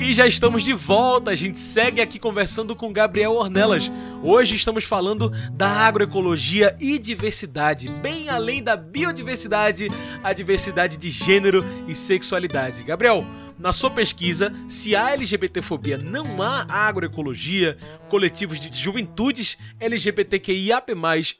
E 0.00 0.14
já 0.14 0.26
estamos 0.26 0.64
de 0.64 0.72
volta, 0.72 1.30
a 1.30 1.34
gente 1.34 1.58
segue 1.58 2.00
aqui 2.00 2.18
conversando 2.18 2.74
com 2.74 2.90
Gabriel 2.90 3.34
Ornelas. 3.34 3.92
Hoje 4.22 4.56
estamos 4.56 4.82
falando 4.82 5.30
da 5.52 5.68
agroecologia 5.68 6.74
e 6.80 6.98
diversidade, 6.98 7.86
bem 7.86 8.30
além 8.30 8.62
da 8.62 8.78
biodiversidade, 8.78 9.88
a 10.24 10.32
diversidade 10.32 10.96
de 10.96 11.10
gênero 11.10 11.62
e 11.86 11.94
sexualidade. 11.94 12.82
Gabriel, 12.82 13.22
na 13.60 13.74
sua 13.74 13.90
pesquisa, 13.90 14.50
se 14.66 14.96
há 14.96 15.10
LGBTfobia, 15.10 15.98
não 15.98 16.40
há 16.42 16.66
agroecologia, 16.70 17.76
coletivos 18.08 18.58
de 18.58 18.74
juventudes 18.74 19.58
LGBTQIAP+, 19.78 20.92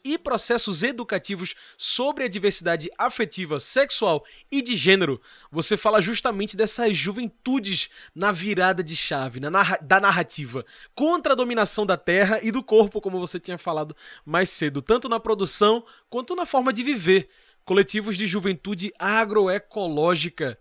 e 0.04 0.18
processos 0.18 0.82
educativos 0.82 1.54
sobre 1.78 2.24
a 2.24 2.28
diversidade 2.28 2.90
afetiva, 2.98 3.58
sexual 3.58 4.22
e 4.52 4.60
de 4.60 4.76
gênero, 4.76 5.18
você 5.50 5.78
fala 5.78 6.02
justamente 6.02 6.58
dessas 6.58 6.94
juventudes 6.94 7.88
na 8.14 8.30
virada 8.30 8.84
de 8.84 8.94
chave, 8.94 9.40
na 9.40 9.50
narra 9.50 9.78
da 9.80 9.98
narrativa, 9.98 10.62
contra 10.94 11.32
a 11.32 11.36
dominação 11.36 11.86
da 11.86 11.96
terra 11.96 12.38
e 12.42 12.52
do 12.52 12.62
corpo, 12.62 13.00
como 13.00 13.18
você 13.18 13.40
tinha 13.40 13.56
falado 13.56 13.96
mais 14.26 14.50
cedo, 14.50 14.82
tanto 14.82 15.08
na 15.08 15.18
produção 15.18 15.82
quanto 16.10 16.36
na 16.36 16.44
forma 16.44 16.70
de 16.70 16.82
viver. 16.82 17.30
Coletivos 17.64 18.16
de 18.16 18.26
juventude 18.26 18.92
agroecológica. 18.98 20.58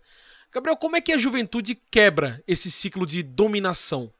Gabriel, 0.52 0.76
como 0.76 0.96
é 0.96 1.00
que 1.00 1.12
a 1.12 1.18
juventude 1.18 1.78
quebra 1.90 2.42
esse 2.46 2.70
ciclo 2.70 3.06
de 3.06 3.22
dominação? 3.22 4.12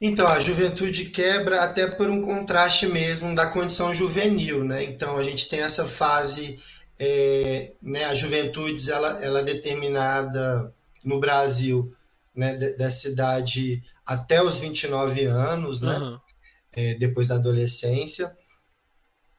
Então, 0.00 0.26
a 0.28 0.38
juventude 0.38 1.06
quebra 1.06 1.62
até 1.62 1.86
por 1.86 2.08
um 2.08 2.22
contraste 2.22 2.86
mesmo 2.86 3.34
da 3.34 3.46
condição 3.46 3.92
juvenil, 3.92 4.64
né? 4.64 4.84
Então, 4.84 5.18
a 5.18 5.24
gente 5.24 5.48
tem 5.48 5.60
essa 5.60 5.84
fase, 5.84 6.58
é, 6.98 7.72
né, 7.82 8.04
a 8.04 8.14
juventude, 8.14 8.90
ela, 8.90 9.22
ela 9.22 9.40
é 9.40 9.44
determinada 9.44 10.72
no 11.04 11.18
Brasil, 11.18 11.92
né, 12.34 12.54
dessa 12.54 13.08
idade 13.08 13.82
até 14.06 14.40
os 14.40 14.60
29 14.60 15.24
anos, 15.24 15.80
né? 15.80 15.98
Uhum. 15.98 16.20
É, 16.72 16.94
depois 16.94 17.28
da 17.28 17.34
adolescência. 17.34 18.34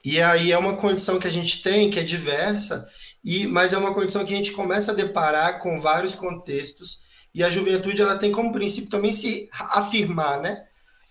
E 0.04 0.22
aí 0.22 0.52
é 0.52 0.58
uma 0.58 0.76
condição 0.76 1.20
que 1.20 1.28
a 1.28 1.32
gente 1.32 1.62
tem 1.62 1.90
que 1.90 2.00
é 2.00 2.04
diversa 2.04 2.88
e, 3.24 3.48
mas 3.48 3.74
é 3.74 3.78
uma 3.78 3.94
condição 3.94 4.26
que 4.26 4.34
a 4.34 4.38
gente 4.38 4.52
começa 4.52 4.92
a 4.92 4.96
deparar 4.96 5.60
com 5.60 5.80
vários 5.80 6.16
contextos 6.16 7.00
e 7.34 7.44
a 7.44 7.50
juventude 7.50 8.02
ela 8.02 8.18
tem 8.18 8.32
como 8.32 8.52
princípio 8.52 8.90
também 8.90 9.12
se 9.12 9.50
afirmar, 9.52 10.42
né? 10.42 10.66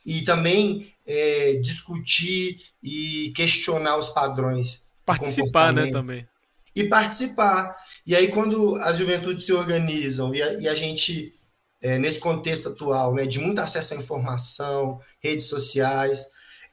E 0.05 0.23
também 0.23 0.92
é, 1.07 1.55
discutir 1.55 2.61
e 2.83 3.33
questionar 3.37 3.97
os 3.97 4.09
padrões. 4.09 4.83
Participar, 5.05 5.73
né, 5.73 5.90
também. 5.90 6.27
E 6.75 6.85
participar. 6.85 7.75
E 8.07 8.14
aí, 8.14 8.29
quando 8.29 8.77
as 8.77 8.99
juventudes 8.99 9.47
se 9.47 9.53
organizam 9.53 10.35
e 10.35 10.42
a, 10.42 10.53
e 10.61 10.68
a 10.68 10.75
gente, 10.75 11.35
é, 11.81 11.99
nesse 11.99 12.21
contexto 12.21 12.68
atual, 12.68 13.14
né, 13.14 13.27
de 13.27 13.38
muito 13.38 13.61
acesso 13.61 13.94
à 13.94 13.97
informação, 13.97 15.01
redes 15.23 15.47
sociais, 15.47 16.27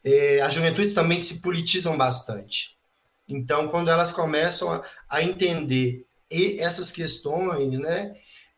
é, 0.03 0.41
as 0.41 0.53
juventudes 0.53 0.93
também 0.93 1.19
se 1.19 1.41
politizam 1.41 1.97
bastante. 1.97 2.74
Então, 3.27 3.67
quando 3.67 3.89
elas 3.89 4.11
começam 4.11 4.71
a, 4.71 4.83
a 5.09 5.23
entender 5.23 6.05
essas 6.59 6.91
questões, 6.91 7.79
né? 7.79 8.13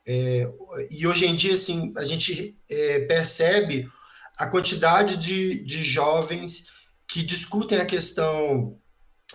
É, 0.06 0.50
e 0.90 1.06
hoje 1.06 1.26
em 1.26 1.36
dia, 1.36 1.54
assim, 1.54 1.94
a 1.98 2.04
gente 2.04 2.58
é, 2.70 3.00
percebe 3.02 3.90
a 4.38 4.48
quantidade 4.48 5.18
de, 5.18 5.64
de 5.64 5.84
jovens 5.84 6.66
que 7.08 7.24
discutem 7.24 7.80
a 7.80 7.86
questão 7.86 8.80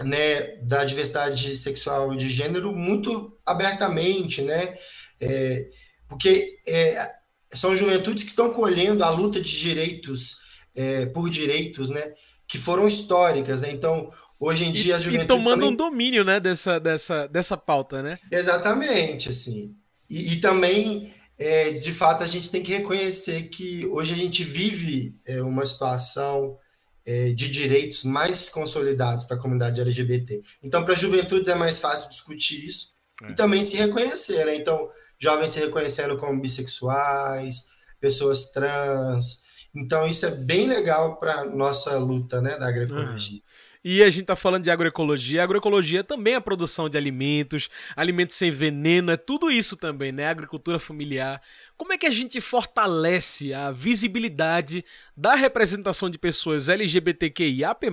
né, 0.00 0.56
da 0.62 0.84
diversidade 0.84 1.56
sexual 1.56 2.12
e 2.12 2.16
de 2.16 2.30
gênero 2.30 2.74
muito 2.74 3.38
abertamente, 3.44 4.42
né? 4.42 4.74
É, 5.20 5.68
porque 6.08 6.58
é, 6.66 7.10
são 7.52 7.76
juventudes 7.76 8.24
que 8.24 8.30
estão 8.30 8.50
colhendo 8.50 9.04
a 9.04 9.10
luta 9.10 9.40
de 9.40 9.58
direitos 9.58 10.38
é, 10.74 11.06
por 11.06 11.28
direitos, 11.28 11.90
né? 11.90 12.14
Que 12.46 12.58
foram 12.58 12.86
históricas, 12.86 13.62
né? 13.62 13.70
Então, 13.70 14.10
Hoje 14.44 14.64
em 14.64 14.72
dia, 14.72 14.96
a 14.96 14.98
juventude. 14.98 15.24
E 15.24 15.28
tomando 15.28 15.61
também... 15.61 15.68
um 15.68 15.76
domínio, 15.76 16.24
né, 16.24 16.40
dessa, 16.40 16.81
dessa, 16.81 17.28
dessa 17.28 17.57
pauta, 17.57 18.02
né? 18.02 18.18
Exatamente, 18.28 19.28
assim. 19.28 19.76
E, 20.11 20.35
e 20.35 20.40
também, 20.40 21.14
é, 21.38 21.70
de 21.70 21.92
fato, 21.92 22.24
a 22.24 22.26
gente 22.26 22.50
tem 22.50 22.61
que 22.61 22.72
reconhecer 22.72 23.44
que 23.50 23.87
hoje 23.87 24.12
a 24.12 24.16
gente 24.16 24.42
vive 24.42 25.16
é, 25.24 25.40
uma 25.40 25.64
situação 25.64 26.59
é, 27.07 27.31
de 27.31 27.48
direitos 27.48 28.02
mais 28.02 28.48
consolidados 28.48 29.26
para 29.26 29.37
a 29.37 29.40
comunidade 29.40 29.81
LGBT. 29.81 30.42
Então, 30.61 30.85
para 30.85 30.94
as 30.94 30.98
juventudes 30.98 31.46
é 31.46 31.55
mais 31.55 31.78
fácil 31.78 32.11
discutir 32.11 32.66
isso 32.66 32.88
e 33.22 33.31
é. 33.31 33.35
também 33.35 33.62
se 33.62 33.76
reconhecer, 33.76 34.44
né? 34.44 34.57
Então, 34.57 34.90
jovens 35.20 35.52
se 35.52 35.61
reconhecendo 35.61 36.16
como 36.16 36.40
bissexuais, 36.40 37.66
pessoas 38.00 38.50
trans. 38.50 39.42
Então, 39.72 40.05
isso 40.05 40.26
é 40.26 40.33
bem 40.33 40.66
legal 40.66 41.20
para 41.20 41.44
nossa 41.44 41.96
luta, 41.96 42.42
né, 42.42 42.59
da 42.59 42.66
agroecologia. 42.66 43.37
Uhum. 43.37 43.51
E 43.84 44.02
a 44.02 44.10
gente 44.10 44.26
tá 44.26 44.36
falando 44.36 44.62
de 44.62 44.70
agroecologia. 44.70 45.40
A 45.40 45.44
agroecologia 45.44 46.04
também 46.04 46.34
é 46.34 46.36
a 46.36 46.40
produção 46.40 46.88
de 46.88 46.96
alimentos, 46.96 47.68
alimentos 47.96 48.36
sem 48.36 48.50
veneno, 48.50 49.10
é 49.10 49.16
tudo 49.16 49.50
isso 49.50 49.76
também, 49.76 50.12
né? 50.12 50.28
Agricultura 50.28 50.78
familiar. 50.78 51.42
Como 51.76 51.92
é 51.92 51.98
que 51.98 52.06
a 52.06 52.10
gente 52.10 52.40
fortalece 52.40 53.52
a 53.52 53.72
visibilidade 53.72 54.84
da 55.16 55.34
representação 55.34 56.08
de 56.08 56.16
pessoas 56.16 56.68
LGBTQIAP+, 56.68 57.90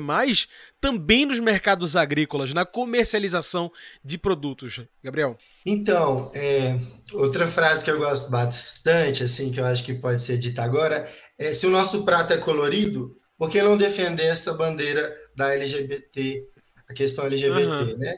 também 0.79 1.25
nos 1.25 1.39
mercados 1.39 1.95
agrícolas, 1.95 2.53
na 2.53 2.65
comercialização 2.65 3.71
de 4.03 4.17
produtos? 4.17 4.81
Gabriel? 5.03 5.37
Então, 5.65 6.29
é, 6.35 6.79
outra 7.13 7.47
frase 7.47 7.83
que 7.83 7.89
eu 7.89 7.97
gosto 7.97 8.29
bastante, 8.29 9.23
assim, 9.23 9.51
que 9.51 9.59
eu 9.59 9.65
acho 9.65 9.83
que 9.83 9.93
pode 9.93 10.21
ser 10.21 10.37
dita 10.37 10.61
agora, 10.61 11.11
é 11.37 11.51
se 11.51 11.65
o 11.65 11.71
nosso 11.71 12.03
prato 12.03 12.31
é 12.33 12.37
colorido, 12.37 13.17
por 13.37 13.49
que 13.49 13.61
não 13.61 13.77
defender 13.77 14.25
essa 14.25 14.53
bandeira 14.53 15.15
da 15.39 15.53
LGBT, 15.53 16.45
a 16.85 16.93
questão 16.93 17.25
LGBT, 17.25 17.65
uhum. 17.65 17.97
né? 17.97 18.17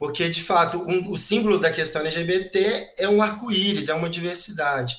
Porque, 0.00 0.28
de 0.28 0.42
fato, 0.42 0.78
um, 0.78 1.12
o 1.12 1.16
símbolo 1.16 1.60
da 1.60 1.70
questão 1.70 2.02
LGBT 2.02 2.94
é 2.98 3.08
um 3.08 3.22
arco-íris, 3.22 3.88
é 3.88 3.94
uma 3.94 4.10
diversidade. 4.10 4.96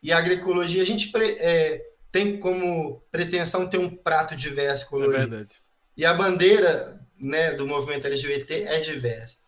E 0.00 0.12
a 0.12 0.18
agroecologia, 0.18 0.80
a 0.80 0.86
gente 0.86 1.10
é, 1.16 1.84
tem 2.12 2.38
como 2.38 3.02
pretensão 3.10 3.66
ter 3.68 3.78
um 3.78 3.90
prato 3.90 4.36
diverso, 4.36 4.84
é 4.84 4.88
colorido. 4.88 5.16
É 5.16 5.26
verdade. 5.26 5.60
E 5.96 6.04
a 6.04 6.14
bandeira 6.14 7.00
né, 7.18 7.52
do 7.52 7.66
movimento 7.66 8.06
LGBT 8.06 8.62
é 8.68 8.78
diversa. 8.78 9.38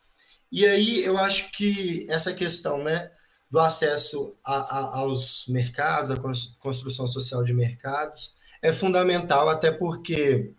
E 0.50 0.66
aí 0.66 1.04
eu 1.04 1.16
acho 1.16 1.52
que 1.52 2.04
essa 2.08 2.34
questão 2.34 2.82
né, 2.82 3.12
do 3.48 3.60
acesso 3.60 4.36
a, 4.44 4.56
a, 4.56 4.98
aos 4.98 5.46
mercados, 5.46 6.10
a 6.10 6.16
construção 6.58 7.06
social 7.06 7.44
de 7.44 7.54
mercados, 7.54 8.34
é 8.60 8.72
fundamental, 8.72 9.48
até 9.48 9.70
porque 9.70 10.52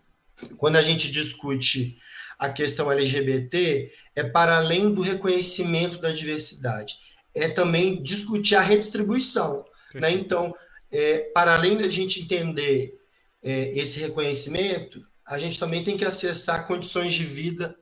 quando 0.58 0.76
a 0.76 0.82
gente 0.82 1.12
discute 1.12 1.98
a 2.38 2.50
questão 2.50 2.92
LGBT, 2.92 3.92
é 4.16 4.24
para 4.24 4.58
além 4.58 4.94
do 4.94 5.02
reconhecimento 5.02 6.00
da 6.00 6.12
diversidade, 6.12 6.96
é 7.36 7.48
também 7.48 8.02
discutir 8.02 8.56
a 8.56 8.62
redistribuição. 8.62 9.64
Né? 9.94 10.12
Então, 10.12 10.54
é, 10.92 11.20
para 11.34 11.54
além 11.54 11.78
da 11.78 11.88
gente 11.88 12.22
entender 12.22 13.00
é, 13.44 13.78
esse 13.78 14.00
reconhecimento, 14.00 15.06
a 15.26 15.38
gente 15.38 15.60
também 15.60 15.84
tem 15.84 15.98
que 15.98 16.06
acessar 16.06 16.68
condições 16.68 17.14
de 17.14 17.24
vida 17.24 17.76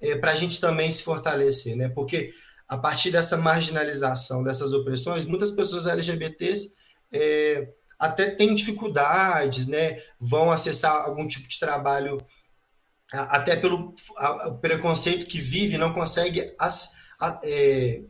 é, 0.00 0.16
para 0.16 0.32
a 0.32 0.34
gente 0.34 0.60
também 0.60 0.90
se 0.90 1.02
fortalecer, 1.02 1.76
né? 1.76 1.88
Porque 1.88 2.32
a 2.68 2.78
partir 2.78 3.10
dessa 3.10 3.36
marginalização, 3.36 4.42
dessas 4.42 4.72
opressões, 4.72 5.26
muitas 5.26 5.50
pessoas 5.50 5.86
LGBTs 5.86 6.74
é, 7.12 7.68
até 8.04 8.30
têm 8.30 8.54
dificuldades, 8.54 9.66
né? 9.66 9.98
Vão 10.20 10.50
acessar 10.50 10.92
algum 11.06 11.26
tipo 11.26 11.48
de 11.48 11.58
trabalho 11.58 12.18
até 13.10 13.56
pelo 13.56 13.94
preconceito 14.60 15.26
que 15.26 15.40
vive, 15.40 15.78
não 15.78 15.94
consegue 15.94 16.52
as, 16.60 16.92
a, 17.18 17.40
é, 17.44 18.02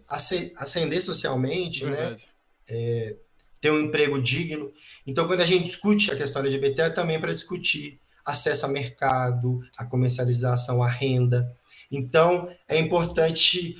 ascender 0.57 1.01
socialmente, 1.01 1.85
né? 1.85 1.97
Verdade. 1.97 2.23
né? 2.23 2.29
É, 2.67 3.17
ter 3.61 3.71
um 3.71 3.81
emprego 3.81 4.21
digno. 4.21 4.73
Então, 5.07 5.27
quando 5.27 5.43
a 5.43 5.47
gente 5.47 5.67
discute 5.67 6.11
a 6.11 6.17
questão 6.17 6.43
LGBT, 6.43 6.83
é 6.83 6.91
também 6.91 7.21
para 7.21 7.33
discutir 7.33 8.01
acesso 8.27 8.67
a 8.67 8.69
mercado, 8.69 9.61
a 9.77 9.85
comercialização, 9.85 10.83
a 10.83 10.89
renda. 10.89 11.55
Então, 11.91 12.51
é 12.69 12.79
importante 12.79 13.77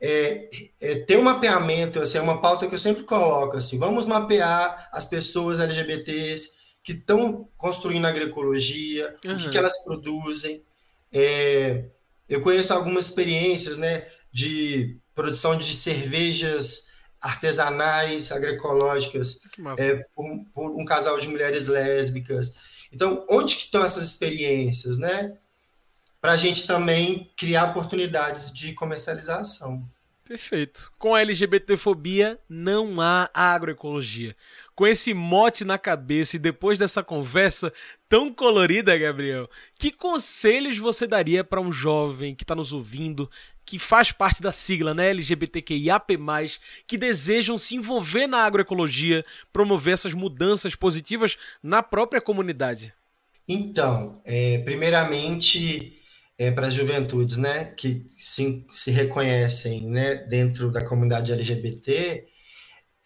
é, 0.00 0.50
é, 0.80 0.94
ter 1.00 1.18
um 1.18 1.22
mapeamento, 1.22 2.00
assim, 2.00 2.18
é 2.18 2.20
uma 2.20 2.40
pauta 2.40 2.66
que 2.66 2.74
eu 2.74 2.78
sempre 2.78 3.04
coloco, 3.04 3.56
assim, 3.56 3.78
vamos 3.78 4.06
mapear 4.06 4.88
as 4.92 5.08
pessoas 5.08 5.60
LGBTs 5.60 6.50
que 6.82 6.92
estão 6.92 7.48
construindo 7.56 8.06
agroecologia, 8.06 9.14
uhum. 9.24 9.34
o 9.34 9.38
que, 9.38 9.50
que, 9.50 9.58
elas 9.58 9.82
produzem. 9.82 10.62
É, 11.10 11.86
eu 12.28 12.42
conheço 12.42 12.74
algumas 12.74 13.06
experiências, 13.06 13.78
né, 13.78 14.06
de 14.30 14.98
produção 15.14 15.56
de 15.56 15.74
cervejas 15.74 16.88
artesanais, 17.22 18.30
agroecológicas, 18.30 19.38
é, 19.78 20.04
por, 20.14 20.26
por, 20.52 20.70
um 20.78 20.84
casal 20.84 21.18
de 21.18 21.28
mulheres 21.28 21.66
lésbicas. 21.66 22.52
Então, 22.92 23.24
onde 23.30 23.56
que 23.56 23.62
estão 23.62 23.82
essas 23.82 24.06
experiências, 24.06 24.98
né? 24.98 25.30
Para 26.24 26.32
a 26.32 26.36
gente 26.38 26.66
também 26.66 27.30
criar 27.36 27.66
oportunidades 27.66 28.50
de 28.50 28.72
comercialização. 28.72 29.86
Perfeito. 30.26 30.90
Com 30.98 31.14
a 31.14 31.20
LGBTfobia 31.20 32.40
não 32.48 32.98
há 32.98 33.28
agroecologia. 33.34 34.34
Com 34.74 34.86
esse 34.86 35.12
mote 35.12 35.66
na 35.66 35.76
cabeça 35.76 36.36
e 36.36 36.38
depois 36.38 36.78
dessa 36.78 37.02
conversa 37.02 37.70
tão 38.08 38.32
colorida, 38.32 38.96
Gabriel, 38.96 39.50
que 39.78 39.90
conselhos 39.92 40.78
você 40.78 41.06
daria 41.06 41.44
para 41.44 41.60
um 41.60 41.70
jovem 41.70 42.34
que 42.34 42.42
está 42.42 42.54
nos 42.54 42.72
ouvindo, 42.72 43.30
que 43.62 43.78
faz 43.78 44.10
parte 44.10 44.40
da 44.40 44.50
sigla 44.50 44.94
né, 44.94 45.10
LGBTQIAP+, 45.10 46.16
que 46.86 46.96
desejam 46.96 47.58
se 47.58 47.74
envolver 47.74 48.26
na 48.26 48.38
agroecologia, 48.38 49.22
promover 49.52 49.92
essas 49.92 50.14
mudanças 50.14 50.74
positivas 50.74 51.36
na 51.62 51.82
própria 51.82 52.22
comunidade? 52.22 52.94
Então, 53.46 54.22
é, 54.24 54.56
primeiramente, 54.64 56.00
é, 56.38 56.50
para 56.50 56.66
as 56.66 56.74
juventudes, 56.74 57.36
né, 57.36 57.66
que 57.76 58.06
se, 58.16 58.66
se 58.72 58.90
reconhecem, 58.90 59.88
né, 59.88 60.16
dentro 60.16 60.70
da 60.70 60.84
comunidade 60.84 61.32
LGBT, 61.32 62.26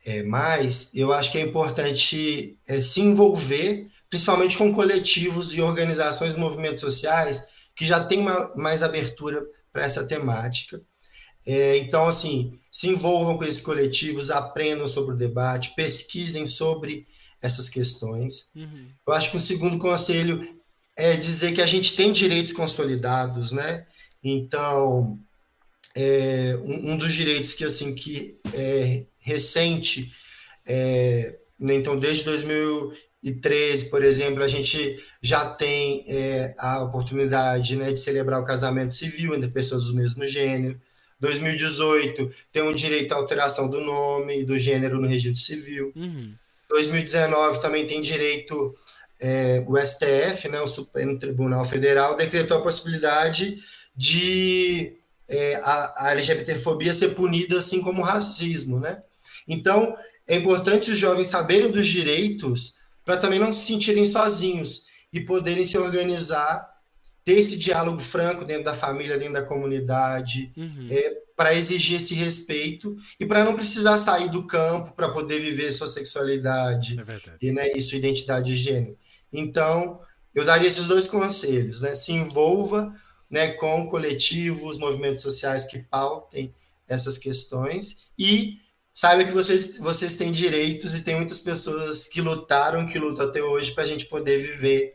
é, 0.06 0.22
mais, 0.22 0.94
eu 0.94 1.12
acho 1.12 1.30
que 1.32 1.38
é 1.38 1.42
importante 1.42 2.58
é, 2.66 2.80
se 2.80 3.00
envolver, 3.00 3.88
principalmente 4.08 4.56
com 4.56 4.72
coletivos 4.72 5.54
e 5.54 5.60
organizações, 5.60 6.36
movimentos 6.36 6.80
sociais 6.80 7.44
que 7.74 7.84
já 7.84 8.02
têm 8.02 8.20
uma, 8.20 8.52
mais 8.56 8.82
abertura 8.82 9.44
para 9.72 9.84
essa 9.84 10.06
temática. 10.06 10.80
É, 11.46 11.76
então, 11.78 12.06
assim, 12.06 12.58
se 12.70 12.88
envolvam 12.88 13.36
com 13.36 13.44
esses 13.44 13.60
coletivos, 13.60 14.30
aprendam 14.30 14.88
sobre 14.88 15.14
o 15.14 15.18
debate, 15.18 15.74
pesquisem 15.74 16.46
sobre 16.46 17.06
essas 17.40 17.68
questões. 17.68 18.48
Uhum. 18.54 18.88
Eu 19.06 19.12
acho 19.14 19.30
que 19.30 19.36
o 19.36 19.40
segundo 19.40 19.78
conselho 19.78 20.57
é 20.98 21.16
dizer 21.16 21.52
que 21.52 21.62
a 21.62 21.66
gente 21.66 21.94
tem 21.94 22.12
direitos 22.12 22.52
consolidados, 22.52 23.52
né? 23.52 23.86
Então, 24.22 25.16
é, 25.94 26.58
um, 26.62 26.92
um, 26.92 26.96
dos 26.96 27.14
direitos 27.14 27.54
que 27.54 27.64
assim 27.64 27.94
que 27.94 28.36
é 28.52 29.06
recente, 29.20 30.12
é, 30.66 31.38
né, 31.58 31.74
então 31.74 31.98
desde 31.98 32.24
2013, 32.24 33.88
por 33.88 34.02
exemplo, 34.02 34.42
a 34.42 34.48
gente 34.48 34.98
já 35.22 35.48
tem 35.48 36.02
é, 36.08 36.52
a 36.58 36.82
oportunidade 36.82 37.76
né, 37.76 37.92
de 37.92 38.00
celebrar 38.00 38.40
o 38.40 38.44
casamento 38.44 38.92
civil 38.92 39.34
entre 39.34 39.50
pessoas 39.50 39.84
do 39.84 39.94
mesmo 39.94 40.26
gênero. 40.26 40.80
2018 41.20 42.28
tem 42.52 42.62
o 42.62 42.74
direito 42.74 43.12
à 43.12 43.16
alteração 43.16 43.68
do 43.68 43.80
nome 43.80 44.40
e 44.40 44.44
do 44.44 44.58
gênero 44.58 45.00
no 45.00 45.06
registro 45.06 45.42
civil. 45.42 45.92
Uhum. 45.94 46.34
2019 46.68 47.60
também 47.60 47.86
tem 47.86 48.00
direito 48.00 48.76
é, 49.20 49.64
o 49.66 49.76
STF, 49.76 50.48
né, 50.48 50.60
o 50.60 50.68
Supremo 50.68 51.18
Tribunal 51.18 51.64
Federal, 51.64 52.16
decretou 52.16 52.58
a 52.58 52.62
possibilidade 52.62 53.58
de 53.96 54.96
é, 55.28 55.56
a, 55.56 56.06
a 56.06 56.10
LGBTfobia 56.12 56.94
ser 56.94 57.14
punida 57.14 57.58
assim 57.58 57.80
como 57.80 58.02
o 58.02 58.04
racismo, 58.04 58.78
né? 58.78 59.02
Então, 59.46 59.96
é 60.26 60.36
importante 60.36 60.90
os 60.90 60.98
jovens 60.98 61.28
saberem 61.28 61.70
dos 61.70 61.86
direitos 61.86 62.74
para 63.04 63.16
também 63.16 63.38
não 63.38 63.52
se 63.52 63.66
sentirem 63.66 64.04
sozinhos 64.04 64.84
e 65.12 65.20
poderem 65.20 65.64
se 65.64 65.78
organizar, 65.78 66.68
ter 67.24 67.38
esse 67.38 67.58
diálogo 67.58 68.00
franco 68.00 68.44
dentro 68.44 68.64
da 68.64 68.74
família, 68.74 69.18
dentro 69.18 69.34
da 69.34 69.42
comunidade, 69.42 70.52
uhum. 70.56 70.86
é, 70.90 71.16
para 71.34 71.54
exigir 71.54 71.96
esse 71.96 72.14
respeito 72.14 72.96
e 73.18 73.24
para 73.24 73.44
não 73.44 73.54
precisar 73.54 73.98
sair 73.98 74.28
do 74.28 74.46
campo 74.46 74.92
para 74.92 75.08
poder 75.08 75.40
viver 75.40 75.72
sua 75.72 75.86
sexualidade 75.86 76.98
é 76.98 77.46
e 77.46 77.52
né, 77.52 77.70
e 77.74 77.80
sua 77.80 77.96
identidade 77.96 78.52
de 78.52 78.58
gênero. 78.58 78.98
Então, 79.32 80.00
eu 80.34 80.44
daria 80.44 80.68
esses 80.68 80.88
dois 80.88 81.06
conselhos, 81.06 81.80
né? 81.80 81.94
Se 81.94 82.12
envolva 82.12 82.94
né, 83.30 83.52
com 83.52 83.88
coletivos, 83.88 84.78
movimentos 84.78 85.22
sociais 85.22 85.66
que 85.66 85.80
pautem 85.80 86.54
essas 86.86 87.18
questões 87.18 87.98
e 88.18 88.58
saiba 88.94 89.24
que 89.24 89.32
vocês, 89.32 89.76
vocês 89.78 90.14
têm 90.14 90.32
direitos 90.32 90.94
e 90.94 91.02
tem 91.02 91.14
muitas 91.14 91.40
pessoas 91.40 92.06
que 92.06 92.20
lutaram, 92.20 92.86
que 92.86 92.98
lutam 92.98 93.26
até 93.26 93.42
hoje 93.42 93.72
para 93.72 93.84
a 93.84 93.86
gente 93.86 94.06
poder 94.06 94.42
viver 94.42 94.94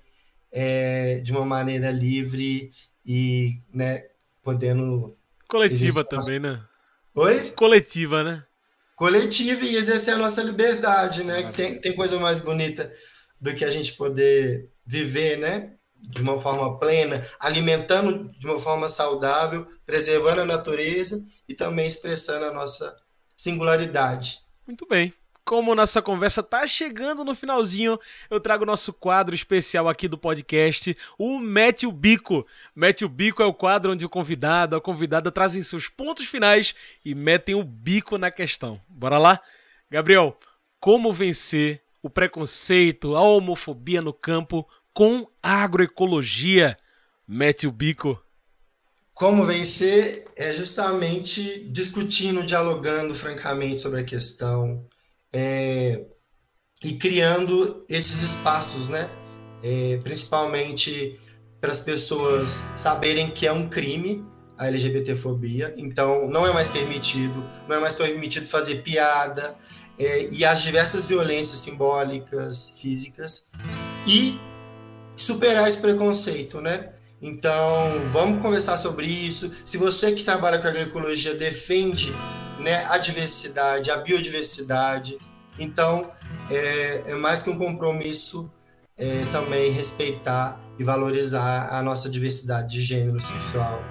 é, 0.51 1.19
de 1.19 1.31
uma 1.31 1.45
maneira 1.45 1.91
livre 1.91 2.71
e, 3.05 3.59
né, 3.73 4.05
podendo... 4.41 5.15
Coletiva 5.47 6.03
também, 6.03 6.39
né? 6.39 6.63
Oi? 7.13 7.51
Coletiva, 7.51 8.23
né? 8.23 8.43
Coletiva 8.95 9.63
e 9.65 9.75
exercer 9.75 10.15
a 10.15 10.17
nossa 10.17 10.41
liberdade, 10.41 11.23
né? 11.23 11.51
Tem, 11.51 11.79
tem 11.79 11.95
coisa 11.95 12.19
mais 12.19 12.39
bonita 12.39 12.91
do 13.43 13.53
que 13.53 13.65
a 13.65 13.69
gente 13.69 13.91
poder 13.93 14.71
viver, 14.86 15.38
né? 15.38 15.73
De 15.99 16.21
uma 16.21 16.39
forma 16.39 16.79
plena, 16.79 17.25
alimentando 17.38 18.32
de 18.39 18.47
uma 18.47 18.58
forma 18.58 18.88
saudável, 18.88 19.67
preservando 19.86 20.41
a 20.41 20.45
natureza 20.45 21.21
e 21.47 21.53
também 21.53 21.86
expressando 21.86 22.45
a 22.45 22.53
nossa 22.53 22.95
singularidade. 23.36 24.39
Muito 24.65 24.88
bem. 24.88 25.13
Como 25.43 25.75
nossa 25.75 26.01
conversa 26.01 26.41
tá 26.41 26.65
chegando 26.65 27.25
no 27.25 27.36
finalzinho, 27.36 27.99
eu 28.29 28.39
trago 28.39 28.65
nosso 28.65 28.93
quadro 28.93 29.36
especial 29.36 29.89
aqui 29.89 30.08
do 30.08 30.17
podcast, 30.17 30.95
o 31.19 31.38
Mete 31.38 31.86
o 31.86 31.91
Bico. 31.91 32.47
Mete 32.73 33.03
o 33.03 33.10
Bico 33.10 33.43
é 33.43 33.45
o 33.45 33.53
quadro 33.53 33.91
onde 33.91 34.06
o 34.06 34.10
convidado, 34.10 34.77
a 34.77 34.82
convidada 34.82 35.29
trazem 35.29 35.62
seus 35.62 35.89
pontos 35.89 36.25
finais 36.25 36.73
e 37.03 37.13
metem 37.13 37.56
o 37.56 37.63
bico 37.63 38.17
na 38.17 38.32
questão. 38.32 38.79
Bora 38.88 39.17
lá? 39.17 39.41
Gabriel, 39.91 40.39
como 40.79 41.12
vencer 41.12 41.82
o 42.03 42.09
preconceito, 42.09 43.15
a 43.15 43.21
homofobia 43.21 44.01
no 44.01 44.13
campo 44.13 44.67
com 44.93 45.25
agroecologia. 45.41 46.75
Mete 47.25 47.65
o 47.65 47.71
bico. 47.71 48.21
Como 49.13 49.45
vencer 49.45 50.25
é 50.35 50.51
justamente 50.51 51.63
discutindo, 51.69 52.43
dialogando 52.43 53.15
francamente 53.15 53.79
sobre 53.79 54.01
a 54.01 54.03
questão 54.03 54.85
é, 55.31 56.05
e 56.83 56.93
criando 56.93 57.85
esses 57.87 58.21
espaços, 58.21 58.89
né? 58.89 59.09
É, 59.63 59.97
principalmente 60.03 61.17
para 61.61 61.71
as 61.71 61.79
pessoas 61.79 62.61
saberem 62.75 63.31
que 63.31 63.47
é 63.47 63.51
um 63.53 63.69
crime 63.69 64.25
a 64.57 64.67
LGBTfobia, 64.67 65.73
então 65.77 66.27
não 66.27 66.45
é 66.45 66.53
mais 66.53 66.69
permitido, 66.69 67.43
não 67.67 67.77
é 67.77 67.79
mais 67.79 67.95
permitido 67.95 68.45
fazer 68.45 68.83
piada, 68.83 69.57
é, 69.97 70.29
e 70.29 70.43
as 70.43 70.62
diversas 70.62 71.06
violências 71.06 71.60
simbólicas, 71.60 72.73
físicas, 72.75 73.47
e 74.08 74.39
superar 75.15 75.67
esse 75.67 75.79
preconceito, 75.79 76.60
né? 76.60 76.89
Então, 77.21 78.01
vamos 78.12 78.41
conversar 78.41 78.77
sobre 78.77 79.06
isso. 79.06 79.51
Se 79.65 79.77
você 79.77 80.12
que 80.12 80.23
trabalha 80.23 80.60
com 80.60 80.67
agroecologia 80.67 81.34
defende 81.34 82.13
né, 82.60 82.86
a 82.89 82.97
diversidade, 82.97 83.89
a 83.89 83.97
biodiversidade, 83.97 85.17
então 85.58 86.12
é, 86.51 87.03
é 87.06 87.15
mais 87.15 87.41
que 87.41 87.49
um 87.49 87.58
compromisso 87.58 88.51
é, 88.97 89.23
também 89.32 89.71
respeitar 89.71 90.60
e 90.77 90.84
valorizar 90.84 91.69
a 91.71 91.82
nossa 91.82 92.10
diversidade 92.10 92.75
de 92.75 92.84
gênero 92.84 93.19
sexual. 93.19 93.82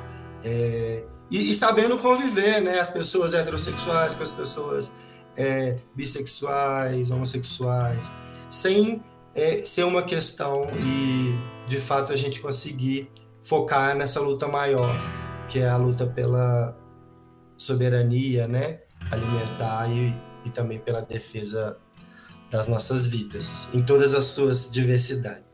É, 0.45 1.05
e, 1.31 1.51
e, 1.51 1.55
sabendo 1.55 1.97
conviver, 1.97 2.61
né? 2.61 2.79
As 2.79 2.91
pessoas 2.91 3.33
heterossexuais 3.33 4.13
com 4.13 4.23
as 4.23 4.31
pessoas 4.31 4.93
é, 5.37 5.79
bissexuais, 5.95 7.11
homossexuais, 7.11 8.13
sem 8.51 9.03
é, 9.35 9.63
ser 9.65 9.85
uma 9.85 10.03
questão 10.03 10.67
e, 10.79 11.35
de 11.69 11.79
fato, 11.79 12.13
a 12.13 12.17
gente 12.17 12.41
conseguir 12.41 13.11
focar 13.43 13.97
nessa 13.97 14.21
luta 14.21 14.47
maior, 14.47 14.95
que 15.49 15.59
é 15.59 15.69
a 15.69 15.77
luta 15.77 16.07
pela 16.07 16.77
soberania 17.57 18.47
né, 18.47 18.81
alimentar 19.11 19.91
e, 19.91 20.15
e 20.45 20.51
também 20.51 20.79
pela 20.79 21.01
defesa 21.01 21.77
das 22.51 22.69
nossas 22.69 23.07
vidas, 23.07 23.75
em 23.75 23.83
todas 23.83 24.15
as 24.15 24.27
suas 24.27 24.71
diversidades. 24.71 25.53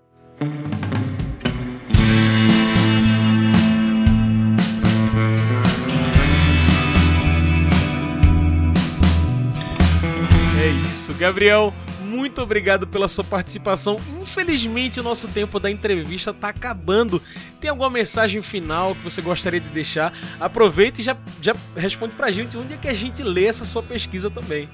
Gabriel. 11.19 11.75
Muito 12.01 12.41
obrigado 12.41 12.87
pela 12.87 13.07
sua 13.07 13.25
participação. 13.25 14.01
Infelizmente, 14.23 14.99
o 14.99 15.03
nosso 15.03 15.29
tempo 15.29 15.61
da 15.61 15.71
entrevista 15.71 16.31
está 16.31 16.49
acabando. 16.49 17.21
Tem 17.61 17.69
alguma 17.69 17.91
mensagem 17.91 18.41
final 18.41 18.95
que 18.95 19.05
você 19.05 19.21
gostaria 19.21 19.61
de 19.61 19.69
deixar? 19.69 20.13
Aproveita 20.41 21.01
e 21.01 21.05
já, 21.05 21.17
já 21.43 21.55
responde 21.77 22.15
pra 22.15 22.31
gente 22.31 22.57
onde 22.57 22.75
é 22.75 22.77
que 22.77 22.89
a 22.89 22.95
gente 22.95 23.23
lê 23.23 23.45
essa 23.45 23.65
sua 23.65 23.83
pesquisa 23.83 24.31
também. 24.31 24.69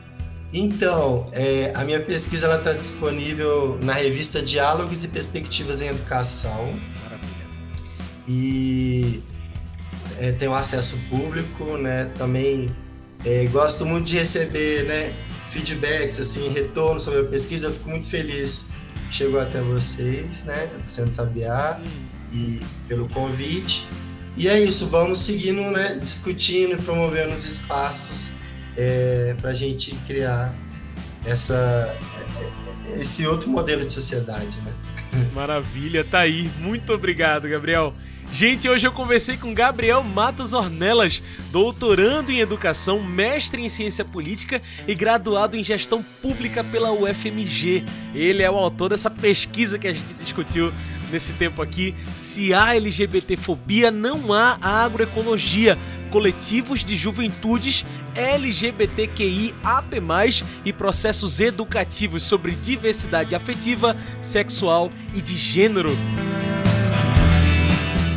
Então, 0.53 1.29
é, 1.33 1.73
a 1.75 1.83
minha 1.83 1.99
pesquisa 1.99 2.55
está 2.55 2.73
disponível 2.73 3.77
na 3.83 3.95
revista 3.95 4.41
Diálogos 4.41 5.03
e 5.03 5.09
Perspectivas 5.09 5.83
em 5.83 5.89
Educação. 5.89 6.79
Maravilha. 7.03 7.35
E 8.29 9.21
é, 10.21 10.31
tem 10.31 10.47
um 10.47 10.55
acesso 10.55 10.97
público, 11.11 11.77
né? 11.77 12.09
Também 12.17 12.71
é, 13.25 13.47
gosto 13.47 13.85
muito 13.85 14.07
de 14.07 14.19
receber 14.19 14.85
né, 14.85 15.15
feedbacks, 15.55 16.19
assim, 16.19 16.49
retorno 16.49 16.99
sobre 16.99 17.21
a 17.21 17.25
pesquisa. 17.25 17.69
Eu 17.69 17.73
fico 17.73 17.88
muito 17.88 18.09
feliz 18.09 18.67
que 19.09 19.14
chegou 19.14 19.40
até 19.40 19.61
vocês, 19.61 20.45
né? 20.45 20.69
Do 20.83 20.90
Centro 20.90 21.14
Sabiá 21.14 21.81
e 22.33 22.61
pelo 22.88 23.09
convite. 23.09 23.87
E 24.37 24.49
é 24.49 24.61
isso, 24.61 24.87
vamos 24.88 25.21
seguindo, 25.21 25.62
né? 25.71 26.01
Discutindo 26.03 26.73
e 26.73 26.77
promovendo 26.77 27.33
os 27.33 27.47
espaços 27.47 28.27
é, 28.77 29.37
para 29.40 29.51
a 29.51 29.55
gente 29.55 29.95
criar 30.09 30.53
essa, 31.25 31.97
esse 32.99 33.25
outro 33.25 33.49
modelo 33.49 33.87
de 33.87 33.93
sociedade, 33.93 34.59
né? 34.64 34.73
Maravilha, 35.33 36.05
tá 36.05 36.19
aí. 36.19 36.51
Muito 36.59 36.93
obrigado, 36.93 37.49
Gabriel. 37.49 37.95
Gente, 38.35 38.68
hoje 38.68 38.85
eu 38.85 38.90
conversei 38.90 39.37
com 39.37 39.55
Gabriel 39.55 40.03
Matos 40.03 40.53
Ornelas, 40.53 41.23
doutorando 41.53 42.33
em 42.33 42.40
educação, 42.40 43.01
mestre 43.01 43.62
em 43.62 43.68
ciência 43.68 44.05
política 44.05 44.61
e 44.88 44.92
graduado 44.92 45.57
em 45.57 45.62
gestão 45.62 46.05
pública 46.20 46.64
pela 46.64 46.90
UFMG. 46.90 47.85
Ele 48.12 48.42
é 48.42 48.51
o 48.51 48.57
autor 48.57 48.88
dessa 48.88 49.09
pesquisa 49.09 49.79
que 49.79 49.87
a 49.87 49.92
gente 49.92 50.14
discutiu 50.14 50.75
nesse 51.12 51.35
tempo 51.35 51.62
aqui. 51.62 51.94
Se 52.16 52.53
há 52.53 52.75
LGBTfobia, 52.75 53.92
não 53.92 54.33
há 54.33 54.59
agroecologia. 54.61 55.79
Coletivos 56.11 56.85
de 56.85 56.97
juventudes 56.97 57.87
LGBTQIAP+, 58.16 59.55
e 60.64 60.73
processos 60.73 61.38
educativos 61.38 62.25
sobre 62.25 62.51
diversidade 62.51 63.33
afetiva, 63.37 63.97
sexual 64.20 64.90
e 65.14 65.23
de 65.23 65.37
gênero. 65.37 65.97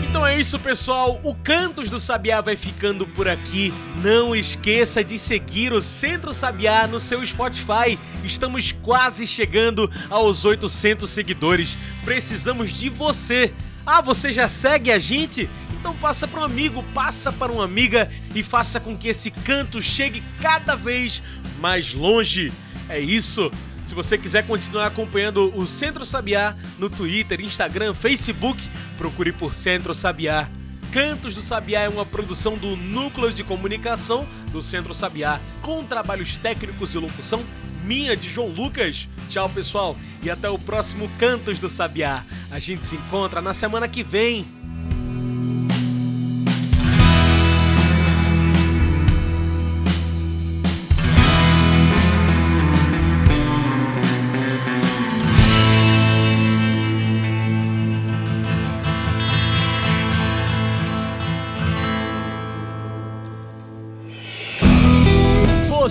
Então 0.09 0.25
é 0.25 0.39
isso, 0.39 0.57
pessoal. 0.57 1.19
O 1.21 1.35
Cantos 1.35 1.89
do 1.89 1.99
Sabiá 1.99 2.39
vai 2.39 2.55
ficando 2.55 3.05
por 3.05 3.27
aqui. 3.27 3.73
Não 4.01 4.33
esqueça 4.33 5.03
de 5.03 5.19
seguir 5.19 5.73
o 5.73 5.81
Centro 5.81 6.33
Sabiá 6.33 6.87
no 6.87 6.97
seu 6.97 7.23
Spotify. 7.25 7.99
Estamos 8.23 8.71
quase 8.71 9.27
chegando 9.27 9.91
aos 10.09 10.45
800 10.45 11.09
seguidores. 11.09 11.77
Precisamos 12.05 12.71
de 12.71 12.87
você. 12.87 13.53
Ah, 13.85 14.01
você 14.01 14.31
já 14.31 14.47
segue 14.47 14.91
a 14.91 14.97
gente? 14.97 15.49
Então 15.77 15.93
passa 15.95 16.25
para 16.25 16.39
um 16.39 16.45
amigo, 16.45 16.83
passa 16.93 17.31
para 17.31 17.51
uma 17.51 17.65
amiga 17.65 18.09
e 18.33 18.41
faça 18.41 18.79
com 18.79 18.97
que 18.97 19.09
esse 19.09 19.29
canto 19.29 19.81
chegue 19.81 20.23
cada 20.41 20.75
vez 20.75 21.21
mais 21.59 21.93
longe. 21.93 22.51
É 22.87 22.97
isso. 22.97 23.51
Se 23.87 23.95
você 23.95 24.17
quiser 24.17 24.45
continuar 24.45 24.87
acompanhando 24.87 25.49
o 25.57 25.65
Centro 25.65 26.05
Sabiá 26.05 26.57
no 26.77 26.89
Twitter, 26.89 27.39
Instagram, 27.39 27.93
Facebook, 27.93 28.61
procure 28.97 29.31
por 29.31 29.53
Centro 29.53 29.95
Sabiá. 29.95 30.49
Cantos 30.91 31.33
do 31.33 31.41
Sabiá 31.41 31.83
é 31.83 31.89
uma 31.89 32.05
produção 32.05 32.57
do 32.57 32.75
Núcleo 32.75 33.31
de 33.31 33.45
Comunicação 33.45 34.27
do 34.51 34.61
Centro 34.61 34.93
Sabiá, 34.93 35.39
com 35.61 35.85
trabalhos 35.85 36.35
técnicos 36.35 36.93
e 36.93 36.97
locução 36.97 37.41
minha 37.85 38.17
de 38.17 38.27
João 38.27 38.49
Lucas. 38.49 39.07
Tchau, 39.29 39.49
pessoal, 39.49 39.95
e 40.21 40.29
até 40.29 40.49
o 40.49 40.59
próximo 40.59 41.09
Cantos 41.17 41.57
do 41.57 41.69
Sabiá. 41.69 42.25
A 42.51 42.59
gente 42.59 42.85
se 42.85 42.97
encontra 42.97 43.41
na 43.41 43.53
semana 43.53 43.87
que 43.87 44.03
vem. 44.03 44.45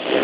happen. 0.00 0.23